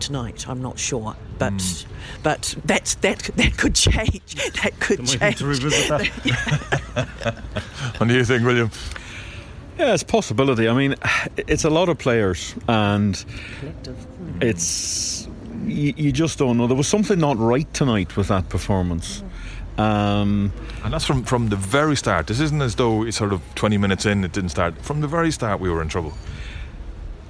[0.00, 2.20] tonight i'm not sure but Hmm.
[2.22, 7.42] but that that that could change that could might need change to revisit that.
[7.98, 8.70] What do you think, William?
[9.78, 10.68] Yeah, it's a possibility.
[10.68, 10.94] I mean,
[11.36, 13.22] it's a lot of players, and
[14.40, 15.28] it's
[15.64, 16.66] you, you just don't know.
[16.66, 19.22] There was something not right tonight with that performance.
[19.78, 20.52] Um,
[20.84, 22.26] And that's from, from the very start.
[22.26, 24.74] This isn't as though it's sort of 20 minutes in, it didn't start.
[24.82, 26.12] From the very start, we were in trouble.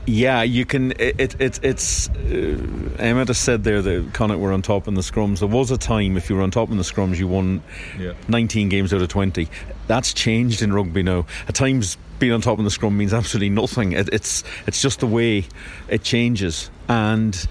[0.07, 0.93] Yeah, you can.
[0.93, 2.09] It, it, it it's.
[2.11, 2.57] Uh,
[2.99, 5.41] Emmett has said there that Connacht were on top in the scrums.
[5.41, 7.63] There was a time if you were on top in the scrums, you won
[7.99, 8.13] Yeah.
[8.29, 9.49] 19 games out of 20.
[9.89, 11.27] That's changed in rugby now.
[11.49, 13.93] At times, being on top in the scrum means absolutely nothing.
[13.93, 15.45] It, it's it's just the way
[15.89, 16.71] it changes.
[16.89, 17.47] And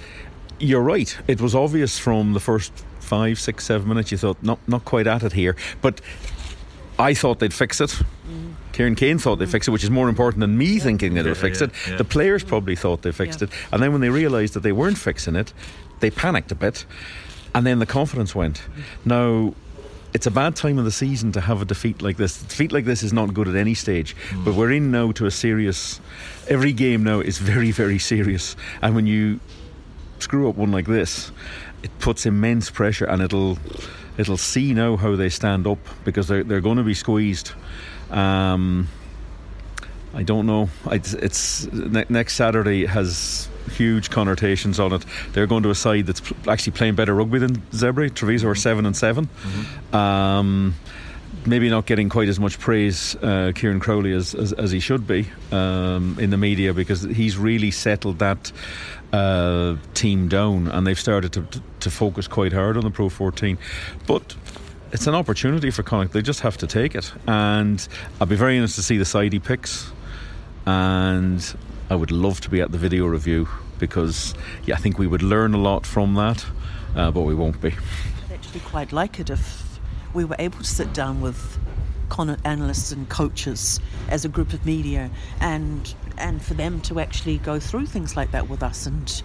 [0.59, 1.15] you're right.
[1.27, 4.11] It was obvious from the first five, six, seven minutes.
[4.11, 5.99] You thought not not quite at it here, but
[6.97, 8.01] I thought they'd fix it.
[8.75, 9.51] Kieran Keane thought they mm.
[9.51, 11.73] fixed it, which is more important than me thinking that they'd fix yeah, it.
[11.89, 11.95] yeah.
[11.95, 13.47] The players probably thought they fixed Yeah.
[13.47, 13.53] it.
[13.71, 15.53] And then when they realised that they weren't fixing it,
[16.01, 16.85] they panicked a bit.
[17.53, 18.57] And then the confidence went.
[18.57, 18.83] Mm.
[19.05, 19.55] Now,
[20.13, 22.41] it's a bad time of the season to have a defeat like this.
[22.41, 24.13] A defeat like this is not good at any stage.
[24.31, 24.43] Mm.
[24.43, 26.01] But we're in now to a serious.
[26.49, 28.57] Every game now is very, very serious.
[28.81, 29.39] And when you
[30.19, 31.31] screw up one like this,
[31.81, 33.57] it puts immense pressure, and it'll
[34.17, 37.53] it'll see now how they stand up because they're they're going to be squeezed.
[38.11, 38.87] Um,
[40.13, 40.69] I don't know.
[40.91, 45.05] It's, it's ne- next Saturday has huge connotations on it.
[45.33, 48.13] They're going to a side that's pl- actually playing better rugby than Zebre.
[48.13, 49.27] Treviso are seven and 7
[49.91, 50.75] Um,
[51.45, 55.05] maybe not getting quite as much praise, uh, Kieran Crowley, as, as, as he should
[55.05, 58.51] be um, in the media because he's really settled that
[59.11, 63.09] uh, team down and they've started to, to, to focus quite hard on the Pro
[63.09, 63.57] 14.
[64.07, 64.35] But
[64.91, 66.13] it's an opportunity for Connacht.
[66.13, 67.11] They just have to take it.
[67.27, 67.85] And
[68.19, 69.91] I'd be very interested to see the side he picks.
[70.65, 71.55] And
[71.89, 73.47] I would love to be at the video review
[73.79, 74.33] because,
[74.65, 76.45] yeah, I think we would learn a lot from that,
[76.95, 77.69] uh, but we won't be.
[77.69, 79.79] I'd actually quite like it if
[80.13, 81.59] we were able to sit down with
[82.09, 85.09] Connacht analysts and coaches as a group of media
[85.41, 89.23] and and for them to actually go through things like that with us and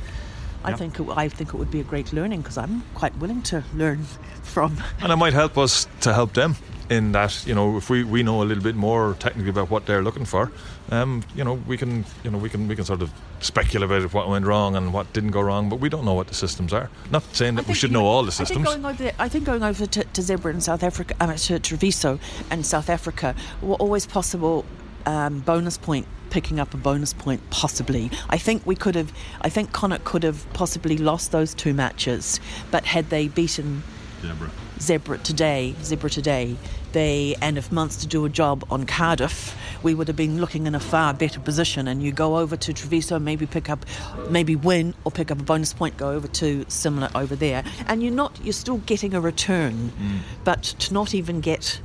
[0.64, 0.76] I Yeah.
[0.76, 3.64] think it, I think it would be a great learning because I'm quite willing to
[3.74, 4.04] learn
[4.42, 6.56] from And it might help us to help them
[6.90, 9.86] in that, you know, if we, we know a little bit more technically about what
[9.86, 10.50] they're looking for,
[10.90, 14.12] um, you know, we can you know, we can we can sort of speculate about
[14.12, 16.72] what went wrong and what didn't go wrong, but we don't know what the systems
[16.72, 16.90] are.
[17.12, 18.66] Not saying that we should know all the I think systems.
[18.66, 22.18] going over, I think going over to, to Zebre in South Africa, um, to Treviso
[22.50, 24.64] and South Africa, were always possible
[25.06, 28.10] um, bonus point, picking up a bonus point, possibly.
[28.28, 29.12] I think we could have,
[29.42, 32.40] I think Connacht could have possibly lost those two matches,
[32.70, 33.82] but had they beaten
[34.22, 34.50] Zebre.
[34.78, 36.56] Zebre today, Zebre today,
[36.92, 40.74] they and if Munster do a job on Cardiff, we would have been looking in
[40.74, 41.88] a far better position.
[41.88, 43.86] And you go over to Treviso, maybe pick up,
[44.28, 48.02] maybe win or pick up a bonus point, go over to similar over there, and
[48.02, 50.18] you're not, you're still getting a return, hmm.
[50.44, 51.80] but to not even get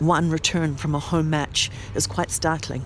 [0.00, 2.84] one return from a home match is quite startling.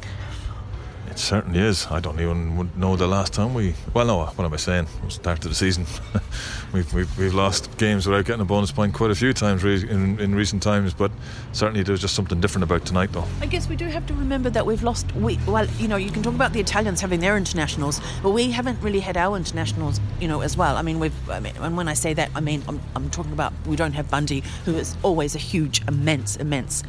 [1.18, 1.88] It certainly is.
[1.90, 3.74] I don't even know the last time we.
[3.92, 4.24] Well, no.
[4.24, 4.86] What am I saying?
[5.04, 5.84] Was start of the season.
[6.72, 10.20] we've, we've we've lost games without getting a bonus point quite a few times in
[10.20, 11.10] in recent times, but
[11.50, 13.24] certainly there's just something different about tonight, though.
[13.40, 15.12] I guess we do have to remember that we've lost.
[15.16, 18.52] We, well, you know, you can talk about the Italians having their internationals, but we
[18.52, 20.76] haven't really had our internationals, you know, as well.
[20.76, 21.28] I mean, we've.
[21.28, 23.94] I mean, and when I say that, I mean I'm, I'm talking about we don't
[23.94, 26.84] have Bundy, who is always a huge, immense, immense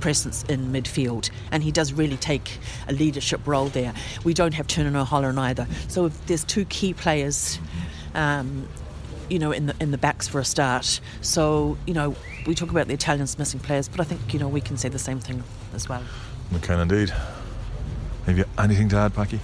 [0.00, 2.58] presence in midfield, and he does really take
[2.88, 3.94] a leadership role there.
[4.24, 5.66] We don't have Turner or O'Halloran either.
[5.88, 7.58] So if there's two key players.
[8.14, 8.68] Um,
[9.28, 11.00] you know, in the in the backs for a start.
[11.20, 14.48] So, you know, we talk about the Italians missing players, but I think you know
[14.48, 16.02] we can say the same thing as well.
[16.52, 17.12] We can indeed.
[18.26, 19.38] Have you anything to add, Packy?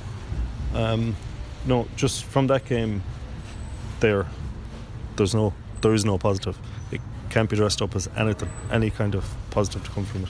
[0.74, 1.16] Um,
[1.64, 3.02] no, just from that game,
[4.00, 4.26] there,
[5.16, 6.58] there's no, there is no positive.
[6.92, 10.28] It can't be dressed up as anything, any kind of positive to come from it.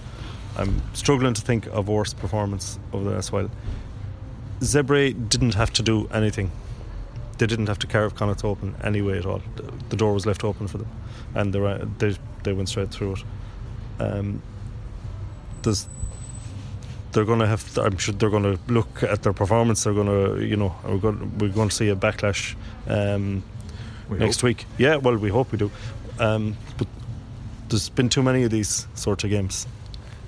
[0.56, 3.50] I'm struggling to think of worse performance over the last while.
[4.60, 6.50] Zebre didn't have to do anything.
[7.38, 9.42] They didn't have to carve Connacht open anyway at all.
[9.90, 10.88] The, door was left open for them,
[11.34, 13.24] and they, they they went straight through it.
[13.98, 14.42] Um,
[15.62, 15.86] there's
[17.12, 17.74] they're going to have.
[17.74, 19.84] To, I'm sure they're going to look at their performance.
[19.84, 22.54] They're going to, you know, we're going, we're going to see a backlash
[22.86, 23.42] um,
[24.08, 24.44] We next hope.
[24.44, 24.64] week.
[24.78, 25.70] Yeah, well, we hope we do.
[26.18, 26.86] Um, but
[27.68, 29.66] there's been too many of these sorts of games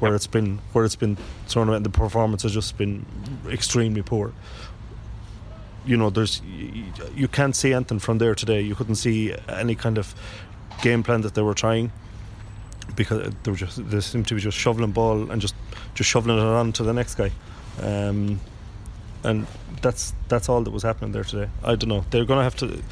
[0.00, 3.04] where it's been where it's been thrown away, and the performance has just been
[3.48, 4.32] extremely poor.
[5.86, 6.84] You know, there's you,
[7.14, 8.60] you can't see anything from there today.
[8.60, 10.14] You couldn't see any kind of
[10.82, 11.90] game plan that they were trying
[12.94, 15.54] because they were just they seemed to be just shoveling ball and just
[15.94, 17.30] just shoveling it on to the next guy,
[17.82, 18.38] um,
[19.24, 19.46] and
[19.82, 21.48] that's that's all that was happening there today.
[21.64, 22.04] I don't know.
[22.10, 22.82] They're going to have to.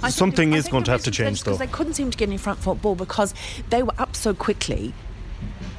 [0.00, 1.64] I Something the- is going to have to change, this is 'cause though.
[1.66, 3.34] They couldn't seem to get any front foot ball because
[3.70, 4.94] they were up so quickly.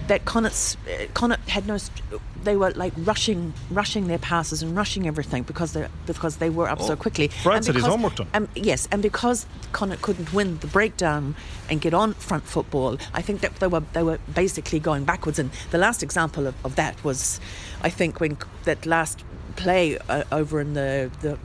[0.10, 1.78] That Connacht, uh, Connacht had no.
[1.78, 2.03] St-
[2.41, 6.70] they were like rushing, rushing their passes and rushing everything because they because they were
[6.70, 7.30] up so Oh, quickly.
[7.43, 8.28] Brad And said his homework done.
[8.34, 11.36] Um, yes, and because Connacht couldn't win the breakdown
[11.70, 15.38] and get on front football, I think that they were they were basically going backwards.
[15.39, 17.39] And the last example of, of that was,
[17.84, 19.24] I think, when that last
[19.57, 21.38] play uh, over in the the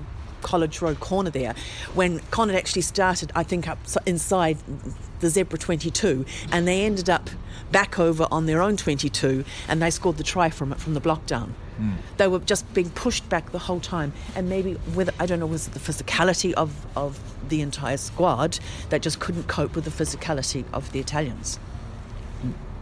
[0.44, 1.54] College Road corner there,
[1.94, 4.58] when Connacht actually started, I think up inside
[5.18, 7.30] the Zebre 22, and they ended up
[7.72, 11.00] back over on their own 22, and they scored the try from it from the
[11.00, 11.54] block down.
[11.78, 11.94] Hmm.
[12.18, 15.46] They were just being pushed back the whole time, and maybe with I don't know
[15.46, 17.18] was it the physicality of of
[17.48, 21.58] the entire squad that just couldn't cope with the physicality of the Italians.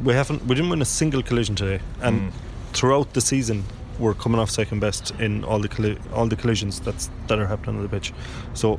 [0.03, 2.39] we haven't we didn't win a single collision today, and hmm.
[2.73, 3.65] throughout the season
[3.99, 7.47] we're coming off second best in all the colli- all the collisions that's that are
[7.47, 8.13] happening on the pitch.
[8.55, 8.79] So.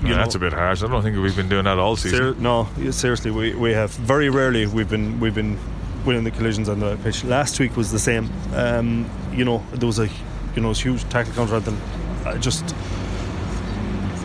[0.00, 0.82] you Yeah, know, that's a bit harsh.
[0.82, 2.18] I don't think we've been doing that all season.
[2.34, 5.58] Ser- no, seriously, we, we have very rarely we've been we've been
[6.04, 7.24] winning the collisions on the pitch.
[7.24, 8.28] Last week was the same.
[8.54, 10.08] Um, you know, there was a
[10.54, 11.78] you know huge tackle counter and
[12.26, 12.74] I just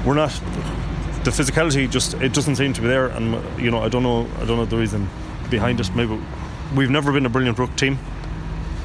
[0.06, 0.30] we're not
[1.24, 4.28] the physicality just it doesn't seem to be there and you know I don't know
[4.42, 5.10] I don't know the reason
[5.50, 5.94] behind it.
[5.96, 6.18] Maybe
[6.76, 7.98] we've never been a brilliant ruck team.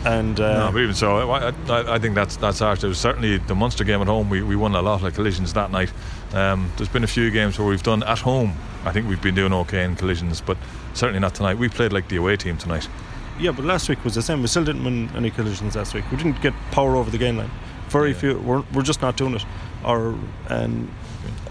[0.05, 2.80] And uh, no, but even so, I, I, I think that's that's harsh.
[2.80, 4.28] There was certainly the Munster game at home.
[4.28, 5.90] We, we won a lot of collisions that night.
[6.34, 8.55] Um, there's been a few games where we've done at home.
[8.84, 10.59] I think we've been doing okay in collisions, but
[10.92, 11.57] certainly not tonight.
[11.57, 12.86] We played like the away team tonight.
[13.38, 14.42] Yeah, but last week was the same.
[14.42, 16.05] We still didn't win any collisions last week.
[16.11, 17.50] We didn't get power over the gain line.
[17.88, 18.38] Very few.
[18.38, 19.44] We're, we're just not doing it.
[19.84, 20.16] Or
[20.48, 20.90] and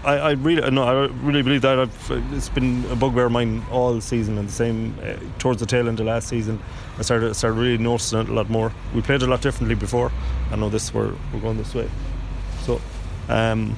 [0.04, 1.78] I, I really no, I really believe that.
[1.78, 5.66] I've, it's been a bugbear of mine all season, and the same uh, towards the
[5.66, 6.60] tail end of last season.
[6.98, 8.72] I started started really noticing it a lot more.
[8.94, 10.12] We played a lot differently before.
[10.50, 11.88] I know this we're we're going this way.
[12.64, 12.80] So,
[13.28, 13.76] um,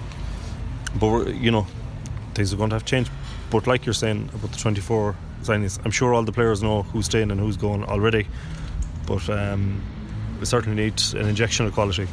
[0.98, 1.66] but you know,
[2.34, 3.10] things are going to have changed.
[3.50, 7.06] But like you're saying about the 24 signings, I'm sure all the players know who's
[7.06, 8.26] staying and who's going already.
[9.06, 9.80] But um,
[10.40, 12.08] we certainly need an injection of quality.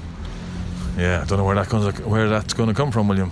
[0.98, 3.32] Yeah, I don't know where that comes, where that's going to come from, William.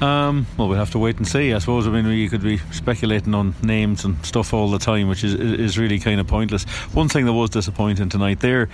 [0.00, 1.52] Um, well, we'll have to wait and see.
[1.52, 1.86] I suppose.
[1.86, 5.34] I mean, you could be speculating on names and stuff all the time, which is
[5.34, 6.64] is really kind of pointless.
[6.94, 8.68] One thing that was disappointing tonight, their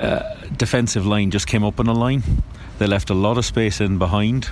[0.00, 2.22] uh, defensive line just came up in a line.
[2.78, 4.50] They left a lot of space in behind.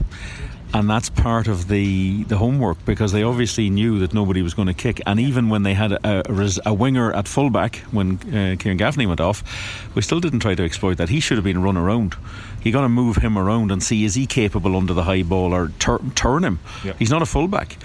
[0.73, 4.69] And that's part of the, the homework because they obviously knew that nobody was going
[4.69, 5.01] to kick.
[5.05, 9.07] And even when they had a, a, a winger at fullback, when uh, Kieran Gaffney
[9.07, 9.43] went off,
[9.97, 11.09] we still didn't try to exploit that.
[11.09, 12.15] He should have been run around.
[12.63, 15.53] You got to move him around and see is he capable under the high ball
[15.55, 16.59] or tur- turn him.
[16.85, 16.93] Yeah.
[16.99, 17.77] He's not a fullback,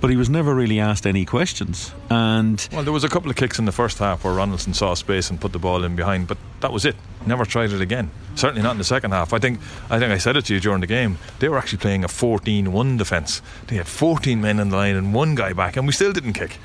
[0.00, 1.92] but he was never really asked any questions.
[2.10, 4.94] And Well, there was a couple of kicks in the first half where Ronaldson saw
[4.94, 6.96] space and put the ball in behind, but that was it.
[7.26, 8.10] Never tried it again.
[8.34, 9.32] Certainly not in the second half.
[9.32, 11.18] I think I think I said it to you during the game.
[11.38, 13.40] They were actually playing a 14-1 defence.
[13.68, 16.32] They had 14 men in the line and one guy back, and we still didn't
[16.34, 16.58] kick.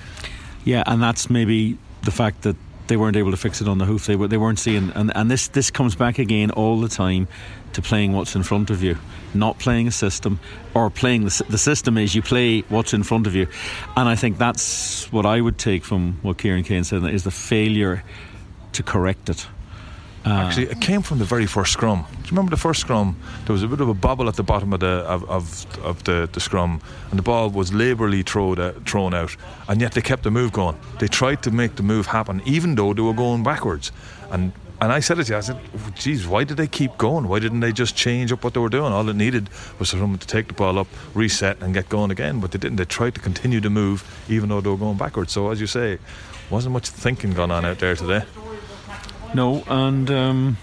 [0.65, 2.55] Yeah, and that's maybe the fact that
[2.87, 4.07] they weren't able to fix it on the hoof.
[4.07, 7.27] They were they weren't seeing, and, and this this comes back again all the time
[7.73, 8.97] to playing what's in front of you,
[9.33, 10.39] not playing a system
[10.73, 13.47] or playing the, the system is you play what's in front of you,
[13.95, 17.31] and I think that's what I would take from what Kieran Keane said is the
[17.31, 18.03] failure
[18.73, 19.47] to correct it.
[20.25, 22.05] Uh, Actually, it came from the very first scrum.
[22.11, 23.15] Do you remember the first scrum?
[23.45, 26.03] There was a bit of a bobble at the bottom of the of, of, of
[26.03, 29.35] the, the scrum, and the ball was labourally thrown out, thrown out,
[29.69, 30.77] and yet they kept the move going.
[30.99, 33.93] They tried to make the move happen, even though they were going backwards.
[34.29, 34.51] And
[34.81, 35.37] and I said it to you.
[35.37, 35.59] I said,
[35.95, 37.27] "Geez, why did they keep going?
[37.27, 38.93] Why didn't they just change up what they were doing?
[38.93, 42.11] All it needed was for someone to take the ball up, reset, and get going
[42.11, 42.39] again.
[42.39, 42.77] But they didn't.
[42.77, 45.33] They tried to continue to move, even though they were going backwards.
[45.33, 45.99] So, as you say,
[46.49, 48.23] wasn't much thinking going on out there today.
[49.33, 50.57] No, and um,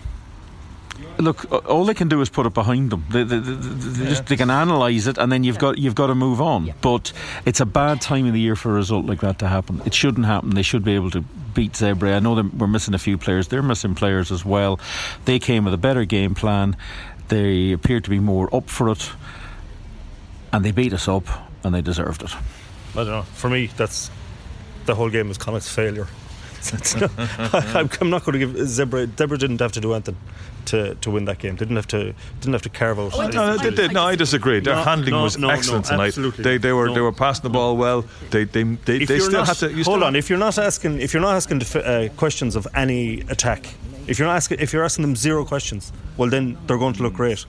[1.19, 3.05] look, all they can do is put it behind them.
[3.11, 6.09] They, they, they, they, just, they can analyse it, and then you've got you've got
[6.09, 6.73] to move on.
[6.81, 7.13] But
[7.45, 9.83] it's a bad time of the year for a result like that to happen.
[9.85, 10.51] It shouldn't happen.
[10.51, 11.25] They should be able to
[11.57, 12.15] beat Zebre.
[12.15, 13.49] I know that we're missing a few players.
[13.49, 14.79] They're missing players as well.
[15.25, 16.77] They came with a better game plan.
[17.29, 19.11] They appeared to be more up for it,
[20.53, 21.25] and they beat us up,
[21.65, 22.33] and they deserved it.
[22.93, 23.23] I don't know.
[23.23, 24.11] For me, that's
[24.85, 26.07] the whole game was Connacht's failure.
[27.53, 29.07] I'm, I'm not going to give Zebre.
[29.07, 30.17] Zebre didn't have to do anything
[30.67, 31.55] to, to win that game.
[31.57, 33.13] They didn't have to didn't have to carve out.
[33.35, 33.93] No, they did.
[33.93, 34.61] No, I disagree.
[34.61, 36.09] Their No, handling no, was no, no, excellent tonight.
[36.09, 36.45] absolutely.
[36.45, 36.95] They they were No.
[36.95, 38.05] they were passing the ball well.
[38.31, 39.73] They they they, if they you're still not, have to.
[39.73, 40.15] You hold on.
[40.17, 43.67] If you're not asking, if you're not asking def- uh, questions of any attack,
[44.07, 47.03] if you're not asking, if you're asking them zero questions, well then they're going to
[47.03, 47.45] look great.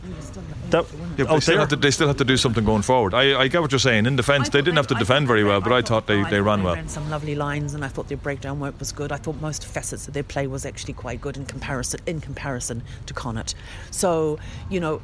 [0.70, 0.86] That,
[1.18, 3.13] Yeah, they, out still there, have to, they still have to do something going forward.
[3.13, 4.05] I, I get what you're saying.
[4.05, 6.63] In defence, they didn't have to defend very well, but I thought they, they ran
[6.63, 6.76] well.
[6.76, 9.11] ran some lovely lines, and I thought their breakdown work was good.
[9.11, 12.84] I thought most facets of their play was actually quite good in comparison in comparison
[13.05, 13.55] to Connacht.
[13.91, 14.39] So
[14.70, 15.01] you know,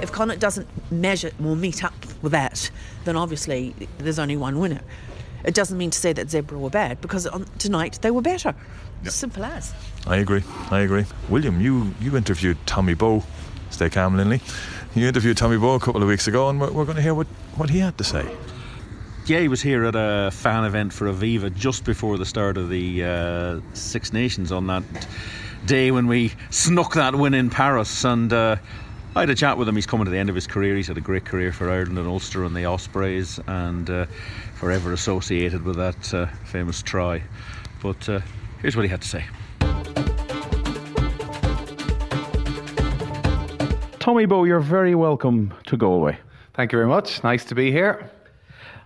[0.00, 2.70] if Connacht doesn't measure or meet up with that,
[3.04, 4.80] then obviously there's only one winner.
[5.44, 8.54] it doesn't mean to say that Zebre were bad because on, tonight they were better.
[9.02, 9.12] Yep.
[9.12, 9.74] Simple as.
[10.06, 10.44] I agree.
[10.70, 11.04] I agree.
[11.28, 13.24] William, you, you interviewed Tommy Bowe.
[13.70, 14.40] Stay calm, Linley.
[14.94, 17.14] You interviewed Tommy Bowe a couple of weeks ago, and we're, we're going to hear
[17.14, 17.26] what,
[17.56, 18.30] what he had to say.
[19.24, 22.68] Yeah, he was here at a fan event for Aviva just before the start of
[22.68, 24.82] the uh, Six Nations on that
[25.64, 28.04] day when we snuck that win in Paris.
[28.04, 28.56] And uh,
[29.16, 29.76] I had a chat with him.
[29.76, 30.76] He's coming to the end of his career.
[30.76, 34.04] He's had a great career for Ireland and Ulster and the Ospreys, and uh,
[34.56, 37.22] forever associated with that uh, famous try.
[37.82, 38.20] But uh,
[38.60, 39.24] here's what he had to say.
[44.02, 46.18] Tommy Bowe, you're very welcome to Galway.
[46.54, 47.22] Thank you very much.
[47.22, 48.10] Nice to be here.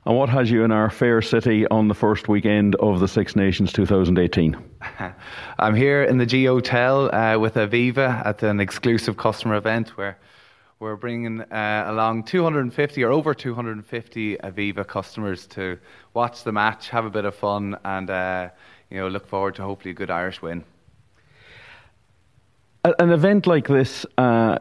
[0.05, 3.35] And what has you in our fair city on the first weekend of the Six
[3.35, 4.62] Nations 2018?
[5.59, 10.19] I'm here in the G Hotel uh, with Aviva at an exclusive customer event where
[10.81, 15.79] we're bringing uh, along 250 or over 250 Aviva customers to
[16.12, 18.51] watch the match, have a bit of fun, and uh,
[18.91, 20.62] you know look forward to hopefully a good Irish win.
[22.85, 24.59] An event like this uh,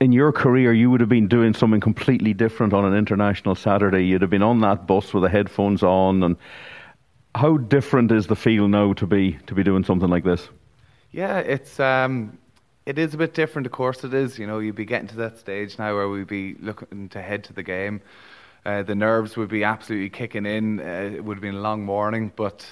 [0.00, 4.04] in your career, you would have been doing something completely different on an international Saturday.
[4.04, 6.36] You'd have been on that bus with the headphones on, and
[7.34, 10.48] how different is the feel now to be to be doing something like this?
[11.12, 12.38] Yeah, it's um,
[12.84, 13.66] it is a bit different.
[13.66, 14.38] Of course, it is.
[14.38, 17.44] You know, you'd be getting to that stage now where we'd be looking to head
[17.44, 18.00] to the game.
[18.64, 20.80] Uh, the nerves would be absolutely kicking in.
[20.80, 22.66] Uh, it would have been a long morning, but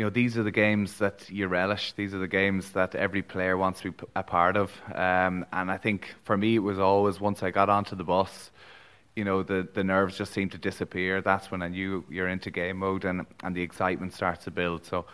[0.00, 1.92] you know, these are the games that you relish.
[1.92, 4.72] These are the games that every player wants to be a part of.
[4.94, 8.50] Um, and I think for me, it was always once I got onto the bus,
[9.14, 11.20] you know, the, the nerves just seemed to disappear.
[11.20, 14.86] That's when I knew you're into game mode and, and the excitement starts to build.
[14.86, 15.04] So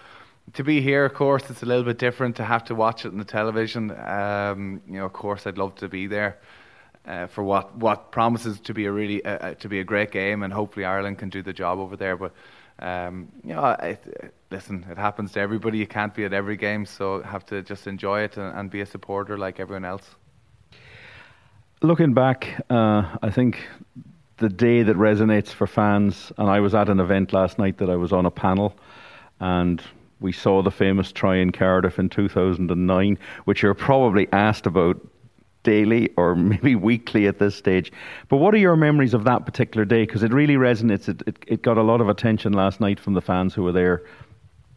[0.53, 3.09] to be here, of course, it's a little bit different to have to watch it
[3.09, 3.91] on the television.
[3.91, 6.39] Um, you know, of course, I'd love to be there.
[7.05, 10.11] Uh, for what, what promises to be a really uh, uh to be a great
[10.11, 12.17] game, and hopefully Ireland can do the job over there.
[12.17, 12.33] But
[12.79, 13.77] um, you know,
[14.51, 15.79] listen, it happens to everybody.
[15.79, 18.81] You can't be at every game, so have to just enjoy it and, and be
[18.81, 20.15] a supporter like everyone else.
[21.83, 23.67] Looking back, uh, I think
[24.39, 27.91] the day that resonates for fans, and I was at an event last night that
[27.91, 28.77] I was on a panel,
[29.41, 29.83] and
[30.21, 34.97] we saw the famous try in Cardiff in 2009, which you're probably asked about
[35.63, 37.93] daily or maybe weekly at this stage.
[38.29, 40.07] But what are your memories of that particular day?
[40.07, 41.09] Because it really resonates.
[41.09, 43.73] It, it, it, got a lot of attention last night from the fans who were
[43.73, 44.05] there.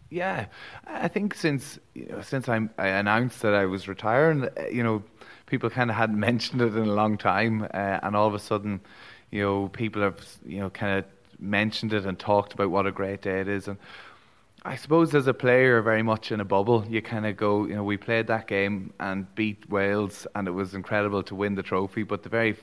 [0.10, 0.48] Yeah,
[0.88, 5.04] I think since you know, since I, I announced that I was retiring, you know,
[5.46, 8.40] people kind of hadn't mentioned it in a long time, uh, and all of a
[8.40, 8.82] sudden,
[9.30, 11.06] you know, people have you know kind of
[11.40, 13.78] mentioned it and talked about what a great day it is, and
[14.66, 17.76] I suppose as a player, very much in a bubble, you kind of go, you
[17.76, 21.64] know, we played that game and beat Wales, and it was incredible to win the
[21.64, 22.04] trophy.
[22.04, 22.58] But the very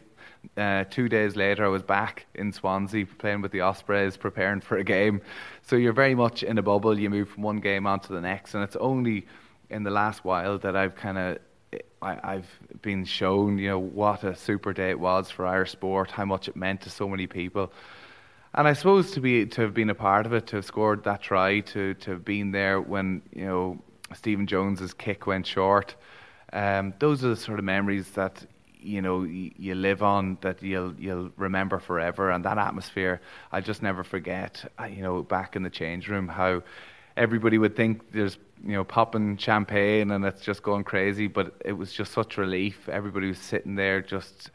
[0.56, 4.76] uh, two days later, I was back in Swansea playing with the Ospreys, preparing for
[4.78, 5.20] a game.
[5.62, 6.98] So you're very much in a bubble.
[6.98, 9.26] You move from one game on to the next, and it's only
[9.70, 11.38] in the last while that I've kind of
[12.02, 12.48] I've
[12.82, 16.48] been shown, you know, what a super day it was for Irish sport, how much
[16.48, 17.72] it meant to so many people.
[18.54, 21.04] And I suppose to be to have been a part of it, to have scored
[21.04, 23.78] that try, to to have been there when you know
[24.14, 25.96] Stephen Jones's kick went short,
[26.52, 28.46] um, those are the sort of memories that
[28.86, 32.30] you know you, live on, that you'll you'll remember forever.
[32.30, 33.20] And that atmosphere,
[33.52, 34.64] I just never forget.
[34.88, 36.62] You know, back in the change room, how
[37.16, 41.72] everybody would think there's you know popping champagne and it's just going crazy, but it
[41.72, 42.88] was just such relief.
[42.88, 44.50] Everybody was sitting there just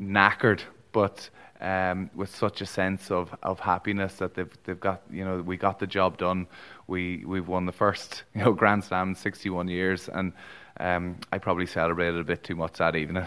[0.00, 0.60] knackered,
[0.92, 1.28] but
[1.60, 5.56] um, with such a sense of, of happiness that they've they've got you know we
[5.56, 6.46] got the job done.
[6.86, 10.32] We we've won the first you know Grand Slam in 61 years, and
[10.80, 13.24] um, I probably celebrated a bit too much that evening.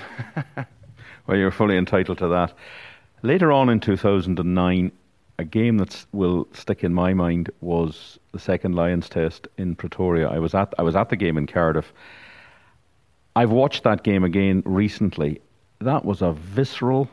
[1.27, 2.53] well, you're fully entitled to that.
[3.21, 4.91] Later on in 2009,
[5.37, 10.29] a game that will stick in my mind was the second Lions Test in Pretoria.
[10.29, 11.91] I was at I was at the game in Cardiff.
[13.35, 15.41] I've watched that game again recently.
[15.79, 17.09] That was a visceral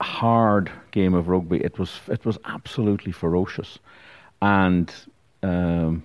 [0.00, 1.58] hard game of rugby.
[1.62, 3.78] It was it was absolutely ferocious,
[4.40, 4.92] and
[5.42, 6.02] um,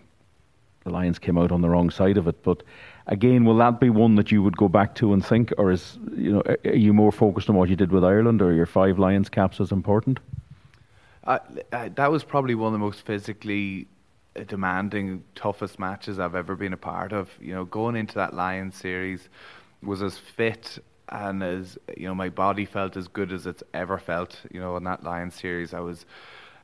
[0.88, 2.42] the Lions came out on the wrong side of it.
[2.44, 2.64] But
[3.08, 6.00] again, will that be one that you would go back to and think, or is
[6.16, 8.98] you know are you more focused on what you did with Ireland, or your five
[8.98, 10.20] Lions caps as important?
[11.26, 11.40] Uh,
[11.72, 13.88] that was probably one of the most physically
[14.48, 17.30] demanding, toughest matches I've ever been a part of.
[17.42, 19.28] You know, going into that Lions series
[19.84, 20.80] was as fit
[21.10, 24.42] and as you know, my body felt as good as it's ever felt.
[24.52, 26.06] You know, in that Lions series, I was.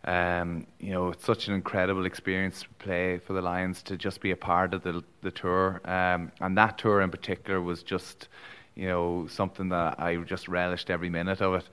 [0.06, 4.20] Um, you know, it's such an incredible experience to play for the Lions to just
[4.20, 8.28] be a part of the the tour, um, and that tour in particular was just,
[8.76, 11.70] you know, something that I just relished every minute of it.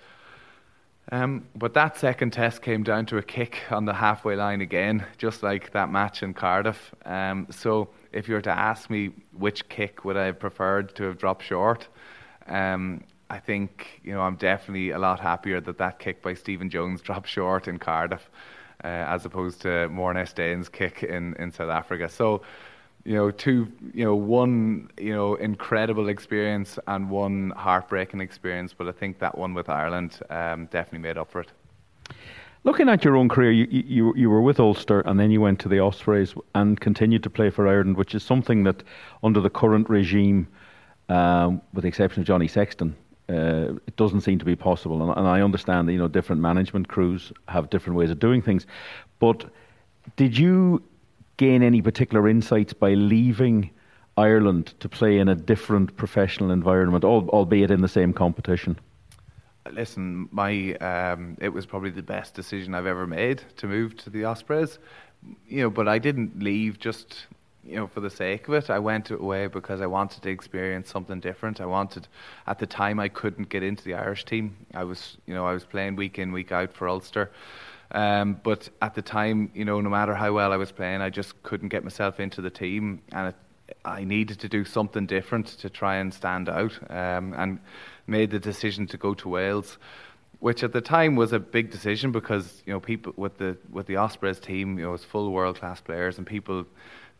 [1.12, 5.04] Um, but that second test came down to a kick on the halfway line again,
[5.18, 6.94] just like that match in Cardiff.
[7.04, 11.04] Um, so if you were to ask me which kick would I have preferred to
[11.04, 11.88] have dropped short,
[12.46, 16.68] um, I think you know I'm definitely a lot happier that that kick by Stephen
[16.68, 18.28] Jones dropped short in Cardiff,
[18.84, 22.08] uh, as opposed to Morné Steyn's kick in, in South Africa.
[22.08, 22.42] So
[23.04, 28.74] you know, two, you know, one, you know, incredible experience and one heartbreaking experience.
[28.74, 31.48] But I think that one with Ireland um, definitely made up for it.
[32.62, 35.60] Looking at your own career, you, you, you were with Ulster and then you went
[35.60, 38.82] to the Ospreys and continued to play for Ireland, which is something that
[39.22, 40.46] under the current regime,
[41.08, 42.94] um, with the exception of Johnny Sexton,
[43.30, 45.02] uh, it doesn't seem to be possible.
[45.02, 48.42] And, and I understand that you know different management crews have different ways of doing
[48.42, 48.66] things,
[49.18, 49.44] but
[50.16, 50.82] did you
[51.36, 53.70] gain any particular insights by leaving
[54.16, 58.78] Ireland to play in a different professional environment, albeit in the same competition?
[59.72, 64.10] Listen, my um, it was probably the best decision I've ever made to move to
[64.10, 64.78] the Ospreys.
[65.46, 67.26] You know, but I didn't leave just
[67.64, 68.70] you know for the sake of it.
[68.70, 71.60] I went away because I wanted to experience something different.
[71.60, 72.08] I wanted,
[72.46, 74.56] at the time, I couldn't get into the Irish team.
[74.74, 77.30] I was, you know, I was playing week in, week out for Ulster.
[77.92, 81.10] Um, but at the time, you know, no matter how well I was playing, I
[81.10, 83.36] just couldn't get myself into the team, and it,
[83.84, 86.78] I needed to do something different to try and stand out.
[86.88, 87.58] Um, and
[88.06, 89.78] made the decision to go to Wales,
[90.40, 93.86] which at the time was a big decision because you know people with the with
[93.86, 96.66] the Ospreys team, you know, it was full world class players, and people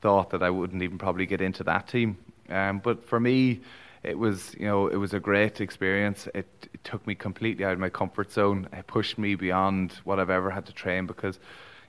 [0.01, 2.17] thought that I wouldn't even probably get into that team.
[2.49, 3.61] Um, but for me,
[4.03, 6.27] it was you know it was a great experience.
[6.35, 8.69] It, it, took me completely out of my comfort zone.
[8.73, 11.39] It pushed me beyond what I've ever had to train because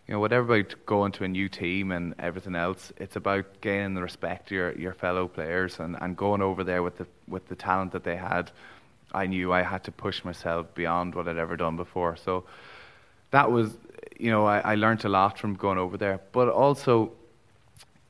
[0.07, 3.93] you know whatever about going to a new team and everything else, it's about gaining
[3.93, 7.47] the respect of your your fellow players and, and going over there with the with
[7.47, 8.51] the talent that they had.
[9.13, 12.15] I knew I had to push myself beyond what I'd ever done before.
[12.17, 12.43] So
[13.31, 13.77] that was
[14.19, 17.13] you know I, I learned a lot from going over there, but also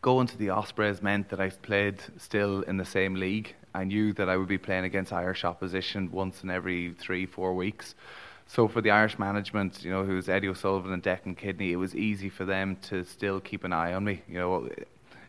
[0.02, 4.14] going to the Ospreys meant that I played still in the same league I knew
[4.14, 7.95] that I would be playing against Irish opposition once in every three, four weeks.
[8.47, 11.78] So for the Irish management, you know, who was Eddie O'Sullivan and Declan Kidney, it
[11.78, 14.24] was easy for them to still keep an eye on me.
[14.28, 14.70] You know,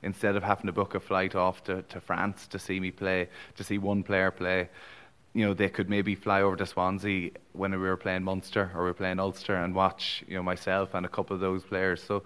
[0.03, 3.29] instead of having to book a flight off to, to France to see me play,
[3.57, 4.68] to see one player play,
[5.35, 8.83] you know, they could maybe fly over to Swansea when we were playing Munster or
[8.83, 12.03] we were playing Ulster and watch, you know, myself and a couple of those players.
[12.03, 12.25] So,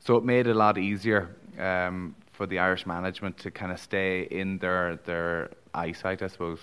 [0.00, 3.80] so it made it a lot easier um, for the Irish management to kind of
[3.80, 6.60] stay in their their eyesight, I suppose.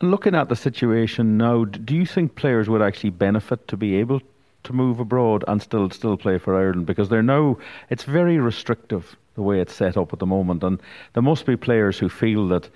[0.00, 4.20] Looking at the situation now, do you think players would actually benefit to be able
[4.64, 6.86] to move abroad and still still play for Ireland?
[6.86, 7.58] Because they're now
[7.90, 10.80] it's very restrictive the way it's set up at the moment, and
[11.14, 12.68] there must be players who feel that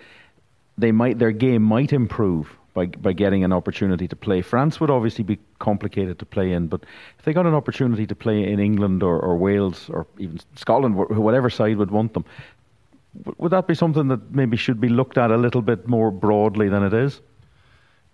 [0.79, 4.43] they might their game might improve by by getting an opportunity to play.
[4.43, 6.83] France would obviously be complicated to play in, but
[7.19, 10.97] if they got an opportunity to play in England or, or Wales or even Scotland,
[10.97, 12.25] whatever side would want them,
[13.39, 16.69] would that be something that maybe should be looked at a little bit more broadly
[16.69, 17.21] than it is?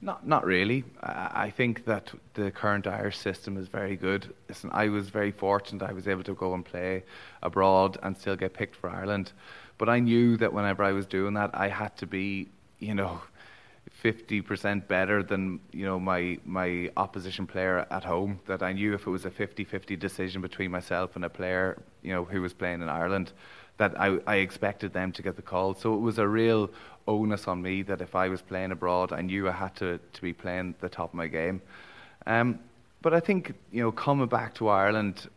[0.00, 0.84] Not, not really.
[1.02, 4.32] I think that the current Irish system is very good.
[4.48, 5.82] Listen, I was very fortunate.
[5.82, 7.02] I was able to go and play
[7.42, 9.32] abroad and still get picked for Ireland.
[9.76, 12.48] But I knew that whenever I was doing that, I had to be,
[12.78, 13.20] you know,
[14.02, 19.06] 50% better than you know my my opposition player at home that I knew if
[19.06, 22.82] it was a 50-50 decision between myself and a player you know who was playing
[22.82, 23.32] in Ireland
[23.78, 25.72] that I, I expected them to get the call.
[25.72, 26.68] So it was a real
[27.06, 30.22] onus on me that if I was playing abroad I knew I had to, to
[30.22, 31.62] be playing the top of my game.
[32.26, 32.58] Um,
[33.00, 35.28] but I think you know coming back to Ireland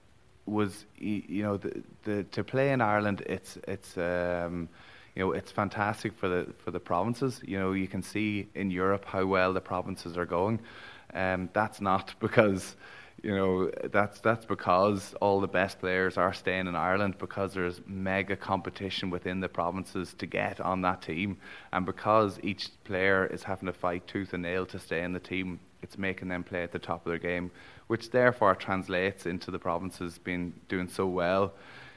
[0.45, 4.69] was you know the, the to play in Ireland it's it's um,
[5.15, 7.41] you know, it's fantastic for the for the provinces.
[7.43, 10.59] You know, you can see in Europe how well the provinces are going.
[11.13, 12.75] Um, that's not because,
[13.21, 17.81] you know, that's that's because all the best players are staying in Ireland because there's
[17.85, 21.37] mega competition within the provinces to get on that team,
[21.73, 25.19] and because each player is having to fight tooth and nail to stay in the
[25.19, 27.51] team, it's making them play at the top of their game,
[27.87, 31.53] which therefore translates into the provinces being doing so well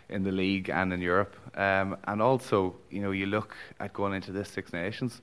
[0.09, 1.37] in the league and in Europe.
[1.57, 5.21] Um, and also, you know, you look at going into this Six Nations,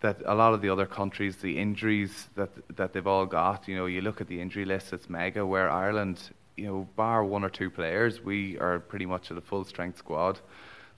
[0.00, 3.76] that a lot of the other countries, the injuries that that they've all got, you
[3.76, 5.44] know, you look at the injury list, it's mega.
[5.44, 9.40] Where Ireland, you know, bar one or two players, we are pretty much at a
[9.40, 10.40] full strength squad.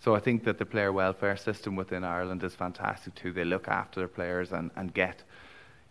[0.00, 3.32] So I think that the player welfare system within Ireland is fantastic too.
[3.32, 5.22] They look after their players and, and get,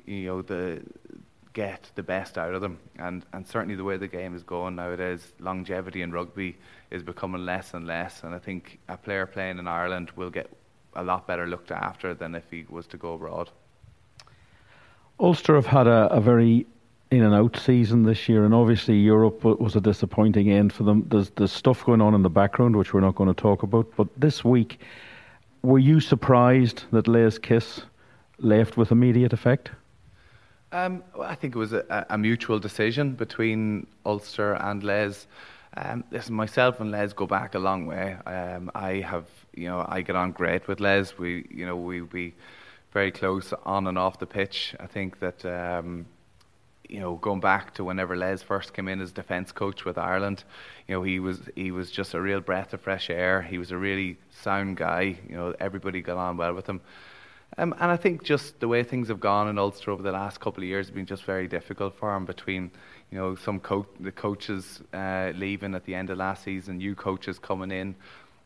[0.06, 0.82] you know, the
[1.60, 2.80] get the best out of them.
[2.99, 6.55] And, and certainly the way the game is going nowadays, longevity in rugby
[6.89, 8.24] is becoming less and less.
[8.24, 10.49] And I think a player playing in Ireland will get
[10.95, 13.49] a lot better looked after than if he was to go abroad.
[15.20, 16.66] Ulster have had a, a very
[17.12, 21.05] in and out season this year, and obviously Europe was a disappointing end for them.
[21.10, 23.91] There's, there's stuff going on in the background which we're not going to talk about.
[23.97, 24.80] But this week,
[25.62, 27.82] were you surprised that Les Kiss
[28.38, 29.72] left with immediate effect?
[30.72, 35.26] Um, I think it was a, a, mutual decision between Ulster and Les.
[35.76, 38.17] Um, listen, myself and Les go back a long way.
[38.26, 41.17] Um, I have, you know, I get on great with Les.
[41.17, 42.36] We, you know, we be
[42.91, 44.76] very close on and off the pitch.
[44.80, 46.05] I think that um,
[46.89, 50.43] you know, going back to whenever Les first came in as defence coach with Ireland,
[50.88, 53.43] you know, he was he was just a real breath of fresh air.
[53.43, 55.17] He was a really sound guy.
[55.30, 56.82] You know, everybody got on well with him.
[57.58, 60.39] Um, and I think just the way things have gone in Ulster over the last
[60.39, 62.26] couple of years has been just very difficult for him.
[62.26, 62.72] Between
[63.12, 66.95] you know some co- the coaches uh, leaving at the end of last season, new
[66.95, 67.95] coaches coming in,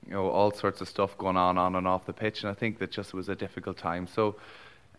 [0.07, 2.43] you know, all sorts of stuff going on on and off the pitch.
[2.43, 4.07] And I think that just was a difficult time.
[4.07, 4.35] So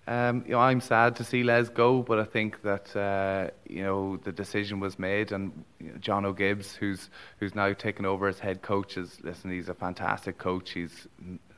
[0.06, 3.82] um, you know, I'm sad to see Les go, but I think that uh, you
[3.82, 8.28] know the decision was made, and you know, Jono Gibbes, who's who's now taken over
[8.28, 9.50] as head coach, is listen.
[9.50, 10.72] He's a fantastic coach.
[10.72, 11.08] He's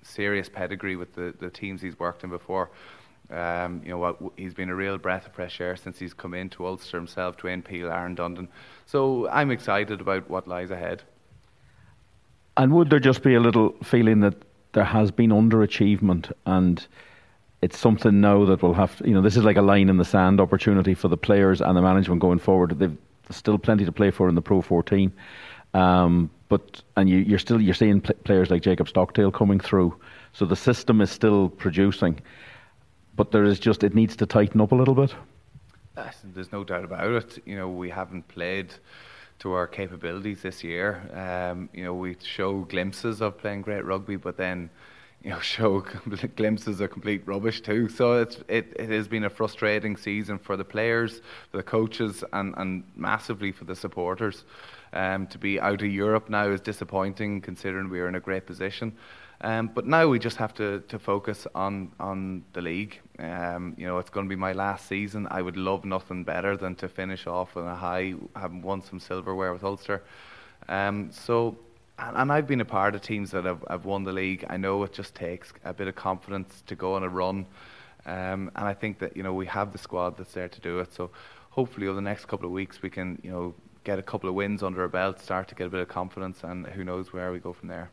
[0.07, 2.71] serious pedigree with the, the teams he's worked in before.
[3.31, 4.33] Um, you know?
[4.37, 7.65] He's been a real breath of fresh air since he's come into Ulster himself, Dwayne
[7.65, 8.49] Peel, Aaron Dundon.
[8.87, 11.03] So I'm excited about what lies ahead.
[12.57, 14.37] And would there just be a little feeling that
[14.73, 16.87] there has been underachievement and?
[17.63, 19.97] it's something now that will have to, you know, this is like a line in
[19.97, 22.79] the sand opportunity for the players and the management going forward.
[22.79, 22.97] They've
[23.31, 25.13] still plenty to play for in the Pro 14.
[25.75, 29.99] Um, but and you, are still you're seeing pl- players like Jacob Stockdale coming through,
[30.33, 32.21] so the system is still producing,
[33.15, 35.15] but there is just it needs to tighten up a little bit.
[36.25, 37.43] There's no doubt about it.
[37.47, 38.75] You know, we haven't played
[39.39, 41.03] to our capabilities this year.
[41.15, 44.71] Um, you know, we show glimpses of playing great rugby, but then
[45.23, 45.81] you know, show
[46.37, 47.89] glimpses of complete rubbish too.
[47.89, 51.21] So it's, it, it has been a frustrating season for the players,
[51.51, 54.45] for the coaches, and, and massively for the supporters.
[54.97, 58.47] Um, to be out of Europe now is disappointing considering we are in a great
[58.47, 58.97] position.
[59.43, 62.99] Um, but now we just have to, to focus on, on the league.
[63.19, 65.29] Um, you know, it's going to be my last season.
[65.31, 68.99] I would love nothing better than to finish off on a high, having won some
[68.99, 70.03] silverware with Ulster.
[70.67, 71.59] Um, so
[71.99, 74.47] and, and, I've been a part of teams that have, have won the league.
[74.49, 77.47] I know it just takes a bit of confidence to go on a run,
[78.07, 80.81] um, and I think that you know we have the squad that's there to do
[80.81, 80.93] it.
[80.93, 81.11] So
[81.51, 83.55] hopefully over the next couple of weeks we can you know
[83.87, 86.43] get a couple of wins under our belt, start to get a bit of confidence,
[86.43, 87.89] and who knows where we go from there.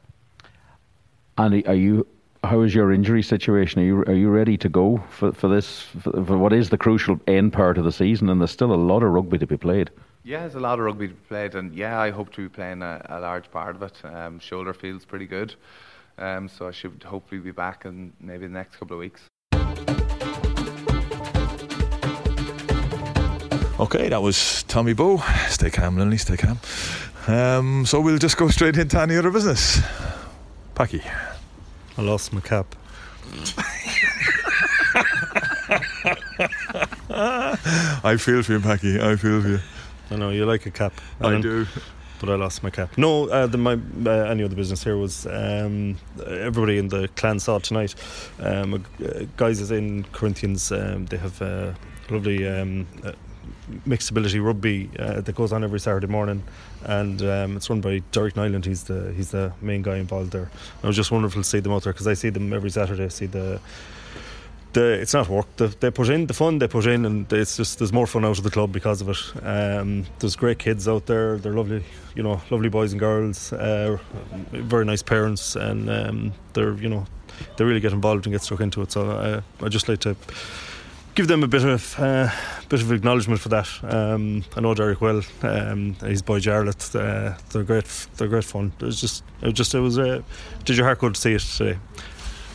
[1.37, 2.05] Andy, are you?
[2.43, 3.81] How is your injury situation?
[3.81, 6.77] Are you are you ready to go for for this for, for what is the
[6.77, 8.29] crucial end part of the season?
[8.29, 9.91] And there's still a lot of rugby to be played.
[10.23, 12.49] Yeah, there's a lot of rugby to be played, and yeah, I hope to be
[12.49, 14.03] playing a, a large part of it.
[14.03, 15.55] Um, shoulder feels pretty good,
[16.17, 19.21] um, so I should hopefully be back in maybe the next couple of weeks.
[23.83, 25.21] Okay, that was Tommy Bowe.
[25.49, 26.57] Stay calm, Lily, stay calm.
[27.27, 29.81] Um, so we'll just go straight into any other business.
[30.73, 31.01] Packy.
[31.97, 32.77] I lost my cap.
[37.09, 39.01] I feel for you, Packy.
[39.01, 39.59] I feel for you.
[40.11, 40.93] I know you like a cap.
[41.19, 41.67] I do.
[42.21, 42.97] But I lost my cap.
[42.97, 47.37] No, uh, the, my uh, any other business here was um, everybody in the clan
[47.37, 47.95] saw tonight.
[48.39, 48.79] Um, uh,
[49.35, 50.71] guys is in Corinthians.
[50.71, 51.73] Um, they have uh,
[52.09, 53.11] lovely um, uh,
[53.85, 56.43] mixed ability rugby uh, that goes on every Saturday morning,
[56.83, 58.65] and um, it's run by Derek Nyland.
[58.65, 60.49] He's the he's the main guy involved there.
[60.81, 63.05] it was just wonderful to see them out there because I see them every Saturday.
[63.05, 63.59] I see the
[64.73, 65.45] the, it's not work.
[65.57, 68.25] The, they put in the fun they put in, and it's just there's more fun
[68.25, 69.45] out of the club because of it.
[69.45, 71.37] Um, there's great kids out there.
[71.37, 71.83] They're lovely,
[72.15, 73.53] you know, lovely boys and girls.
[73.53, 73.97] Uh,
[74.51, 77.05] very nice parents, and um, they're you know
[77.57, 78.91] they really get involved and get stuck into it.
[78.91, 80.15] So uh, I just like to
[81.15, 82.29] give them a bit of uh,
[82.69, 83.69] bit of acknowledgement for that.
[83.83, 85.21] Um, I know Derek well.
[85.41, 86.95] Um, his boy Jarlath.
[86.95, 88.07] Uh, they're great.
[88.17, 88.73] They're great fun.
[88.79, 89.97] It was just it was just it was.
[89.97, 90.21] Uh,
[90.65, 91.79] did your heart go to see it today?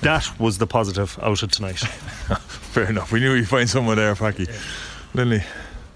[0.00, 1.78] that was the positive out of tonight.
[1.78, 3.11] Fair enough.
[3.11, 4.44] We knew we'd find someone there, Packy.
[4.44, 4.59] Yeah.
[5.14, 5.42] Lindley.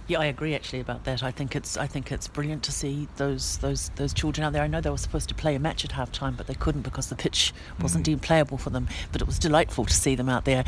[0.08, 1.22] Yeah, I agree actually about that.
[1.22, 4.62] I think it's I think it's brilliant to see those those those children out there.
[4.62, 6.82] I know they were supposed to play a match at half time, but they couldn't
[6.82, 8.06] because the pitch wasn't mm.
[8.06, 8.88] deemed playable for them.
[9.12, 10.64] But it was delightful to see them out there.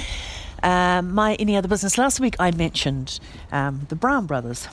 [0.65, 3.21] Um, my any other business last week I mentioned
[3.53, 4.67] um, the Browne brothers.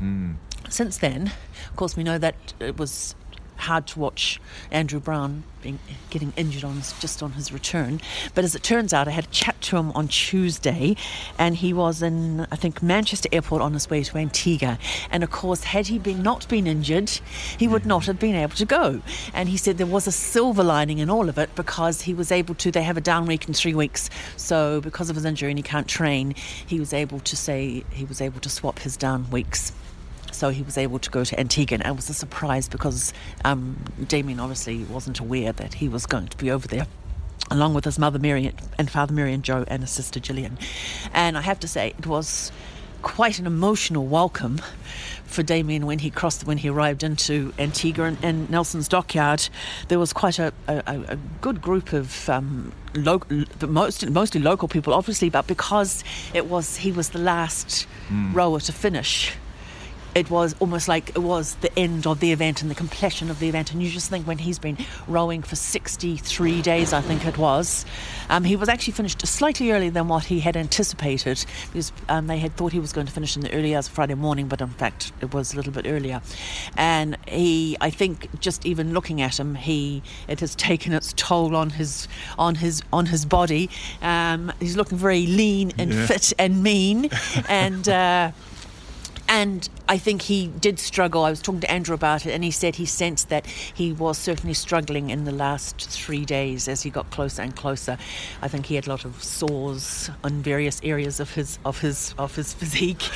[0.00, 0.36] Mm.
[0.68, 1.32] Since then,
[1.68, 3.16] of course, we know that it was
[3.62, 4.40] hard to watch
[4.70, 5.78] Andrew Browne being,
[6.10, 8.00] getting injured on just on his return.
[8.34, 10.96] But as it turns out, I had a chat to him on Tuesday,
[11.38, 14.78] and he was in I think Manchester Airport on his way to Antigua.
[15.10, 17.10] And of course, had he been not been injured,
[17.56, 19.00] he would not have been able to go.
[19.32, 22.30] And he said there was a silver lining in all of it because he was
[22.32, 22.70] able to.
[22.70, 25.62] They have a down week in three weeks, so because of his injury and he
[25.62, 26.34] can't train,
[26.66, 29.72] he was able to say he was able to swap his down weeks
[30.32, 31.78] so he was able to go to Antigua.
[31.78, 33.12] And it was a surprise because
[33.44, 33.76] um,
[34.08, 36.86] Damien obviously wasn't aware that he was going to be over there.
[37.50, 40.58] Along with his mother Mary and father Mary and Joe and his sister Gillian.
[41.12, 42.50] And I have to say, it was
[43.02, 44.60] quite an emotional welcome
[45.24, 49.48] for Damien when he crossed when he arrived into Antigua and, and Nelson's dockyard.
[49.88, 53.22] There was quite a, a, a good group of um, lo-
[53.66, 58.34] most, mostly local people, obviously, but because it was he was the last mm.
[58.34, 59.34] rower to finish
[60.14, 63.38] it was almost like it was the end of the event and the completion of
[63.38, 63.72] the event.
[63.72, 64.76] And you just think when he's been
[65.08, 67.84] rowing for 63 days, I think it was,
[68.28, 72.38] um, he was actually finished slightly earlier than what he had anticipated because um, they
[72.38, 74.60] had thought he was going to finish in the early hours of Friday morning, but
[74.60, 76.20] in fact it was a little bit earlier.
[76.76, 81.56] And he, I think, just even looking at him, he it has taken its toll
[81.56, 82.08] on his
[82.38, 83.70] on his on his body.
[84.02, 86.06] Um, he's looking very lean and yeah.
[86.06, 87.10] fit and mean,
[87.48, 87.88] and.
[87.88, 88.32] Uh,
[89.32, 91.24] and I think he did struggle.
[91.24, 94.18] I was talking to Andrew about it, and he said he sensed that he was
[94.18, 97.96] certainly struggling in the last three days as he got closer and closer.
[98.42, 102.14] I think he had a lot of sores on various areas of his of his
[102.18, 103.08] of his physique,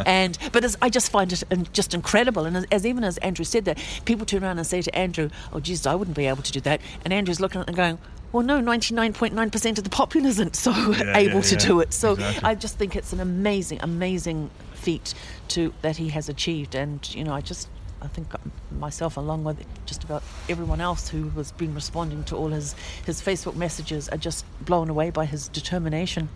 [0.06, 2.44] and but I just find it just incredible.
[2.44, 5.30] And as, as, even as Andrew said that, people turn around and say to Andrew,
[5.52, 7.98] "Oh, Jesus, I wouldn't be able to do that," and Andrew's looking at and going.
[8.36, 11.94] Well, no, 99.9% of the populace isn't so yeah, able yeah, to do it.
[11.94, 12.44] So exactly.
[12.44, 15.14] I just think it's an amazing, amazing feat
[15.48, 16.74] to that he has achieved.
[16.74, 17.70] And you know, I just
[18.02, 18.34] I think
[18.70, 22.74] myself, along with just about everyone else who has been responding to all his
[23.06, 26.28] his Facebook messages, are just blown away by his determination.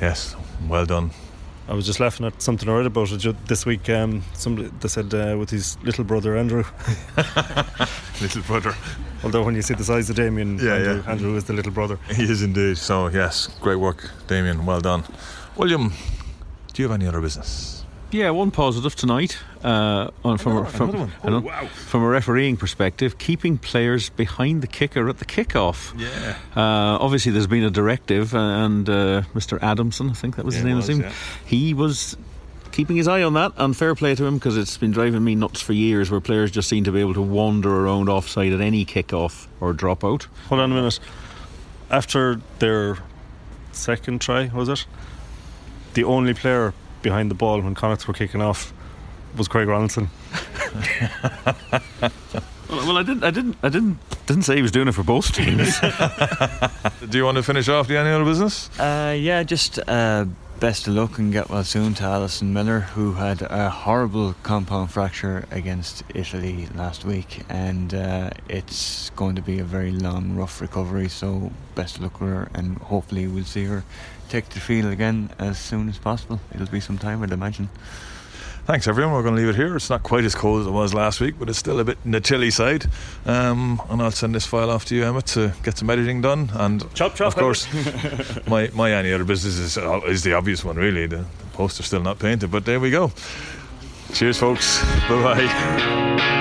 [0.00, 0.36] Yes,
[0.68, 1.10] well done.
[1.68, 3.90] I was just laughing at something I read about it this week.
[3.90, 6.64] Um, somebody they said uh, with his little brother Andrew.
[8.22, 8.74] little brother.
[9.22, 11.10] Although when you see the size of Damien, yeah, Andrew, yeah.
[11.10, 11.98] Andrew is the little brother.
[12.14, 12.78] He is indeed.
[12.78, 14.64] So yes, great work, Damien.
[14.64, 15.04] Well done,
[15.56, 15.92] William.
[16.72, 17.77] Do you have any other business?
[18.10, 21.66] Yeah, one positive tonight uh, on, from, another, from, another oh, wow.
[21.66, 25.98] from a refereeing perspective, keeping players behind the kicker at the kickoff.
[25.98, 26.36] Yeah.
[26.56, 29.62] Uh, obviously, there's been a directive, uh, and uh, Mr.
[29.62, 31.12] Adamson, I think that was yeah, his name, was, yeah.
[31.44, 32.16] he was
[32.72, 35.34] keeping his eye on that, and fair play to him because it's been driving me
[35.34, 38.60] nuts for years where players just seem to be able to wander around offside at
[38.60, 40.26] any kickoff or drop out.
[40.48, 40.98] Hold on a minute.
[41.90, 42.98] After their
[43.72, 44.86] second try, was it?
[45.98, 46.72] the only player
[47.08, 48.70] behind the ball when Connacht were kicking off
[49.34, 50.08] was Craig Ronaldson.
[52.68, 55.02] well, well, I didn't, I didn't, I didn't, didn't say he was doing it for
[55.02, 55.80] both teams.
[57.10, 58.68] Do you want to finish off the annual business?
[58.78, 60.26] Uh, yeah, just uh,
[60.60, 64.90] best of luck and get well soon to Alison Miller, who had a horrible compound
[64.90, 70.60] fracture against Italy last week, and uh, it's going to be a very long, rough
[70.60, 71.08] recovery.
[71.08, 73.82] So best of luck with her, and hopefully we'll see her
[74.28, 76.40] take the field again as soon as possible.
[76.54, 77.68] It'll be some time, I'd imagine.
[78.68, 79.14] Thanks, everyone.
[79.14, 79.74] We're going to leave it here.
[79.76, 81.96] It's not quite as cold as it was last week, but it's still a bit
[82.04, 82.84] in the chilly side.
[83.24, 86.50] Um, and I'll send this file off to you, Emma, to get some editing done.
[86.52, 87.66] And chop, chop, of course,
[88.46, 91.06] my my any other business is, uh, is the obvious one, really.
[91.06, 93.10] The, the poster's still not painted, but there we go.
[94.12, 94.82] Cheers, folks.
[95.08, 96.37] Bye bye.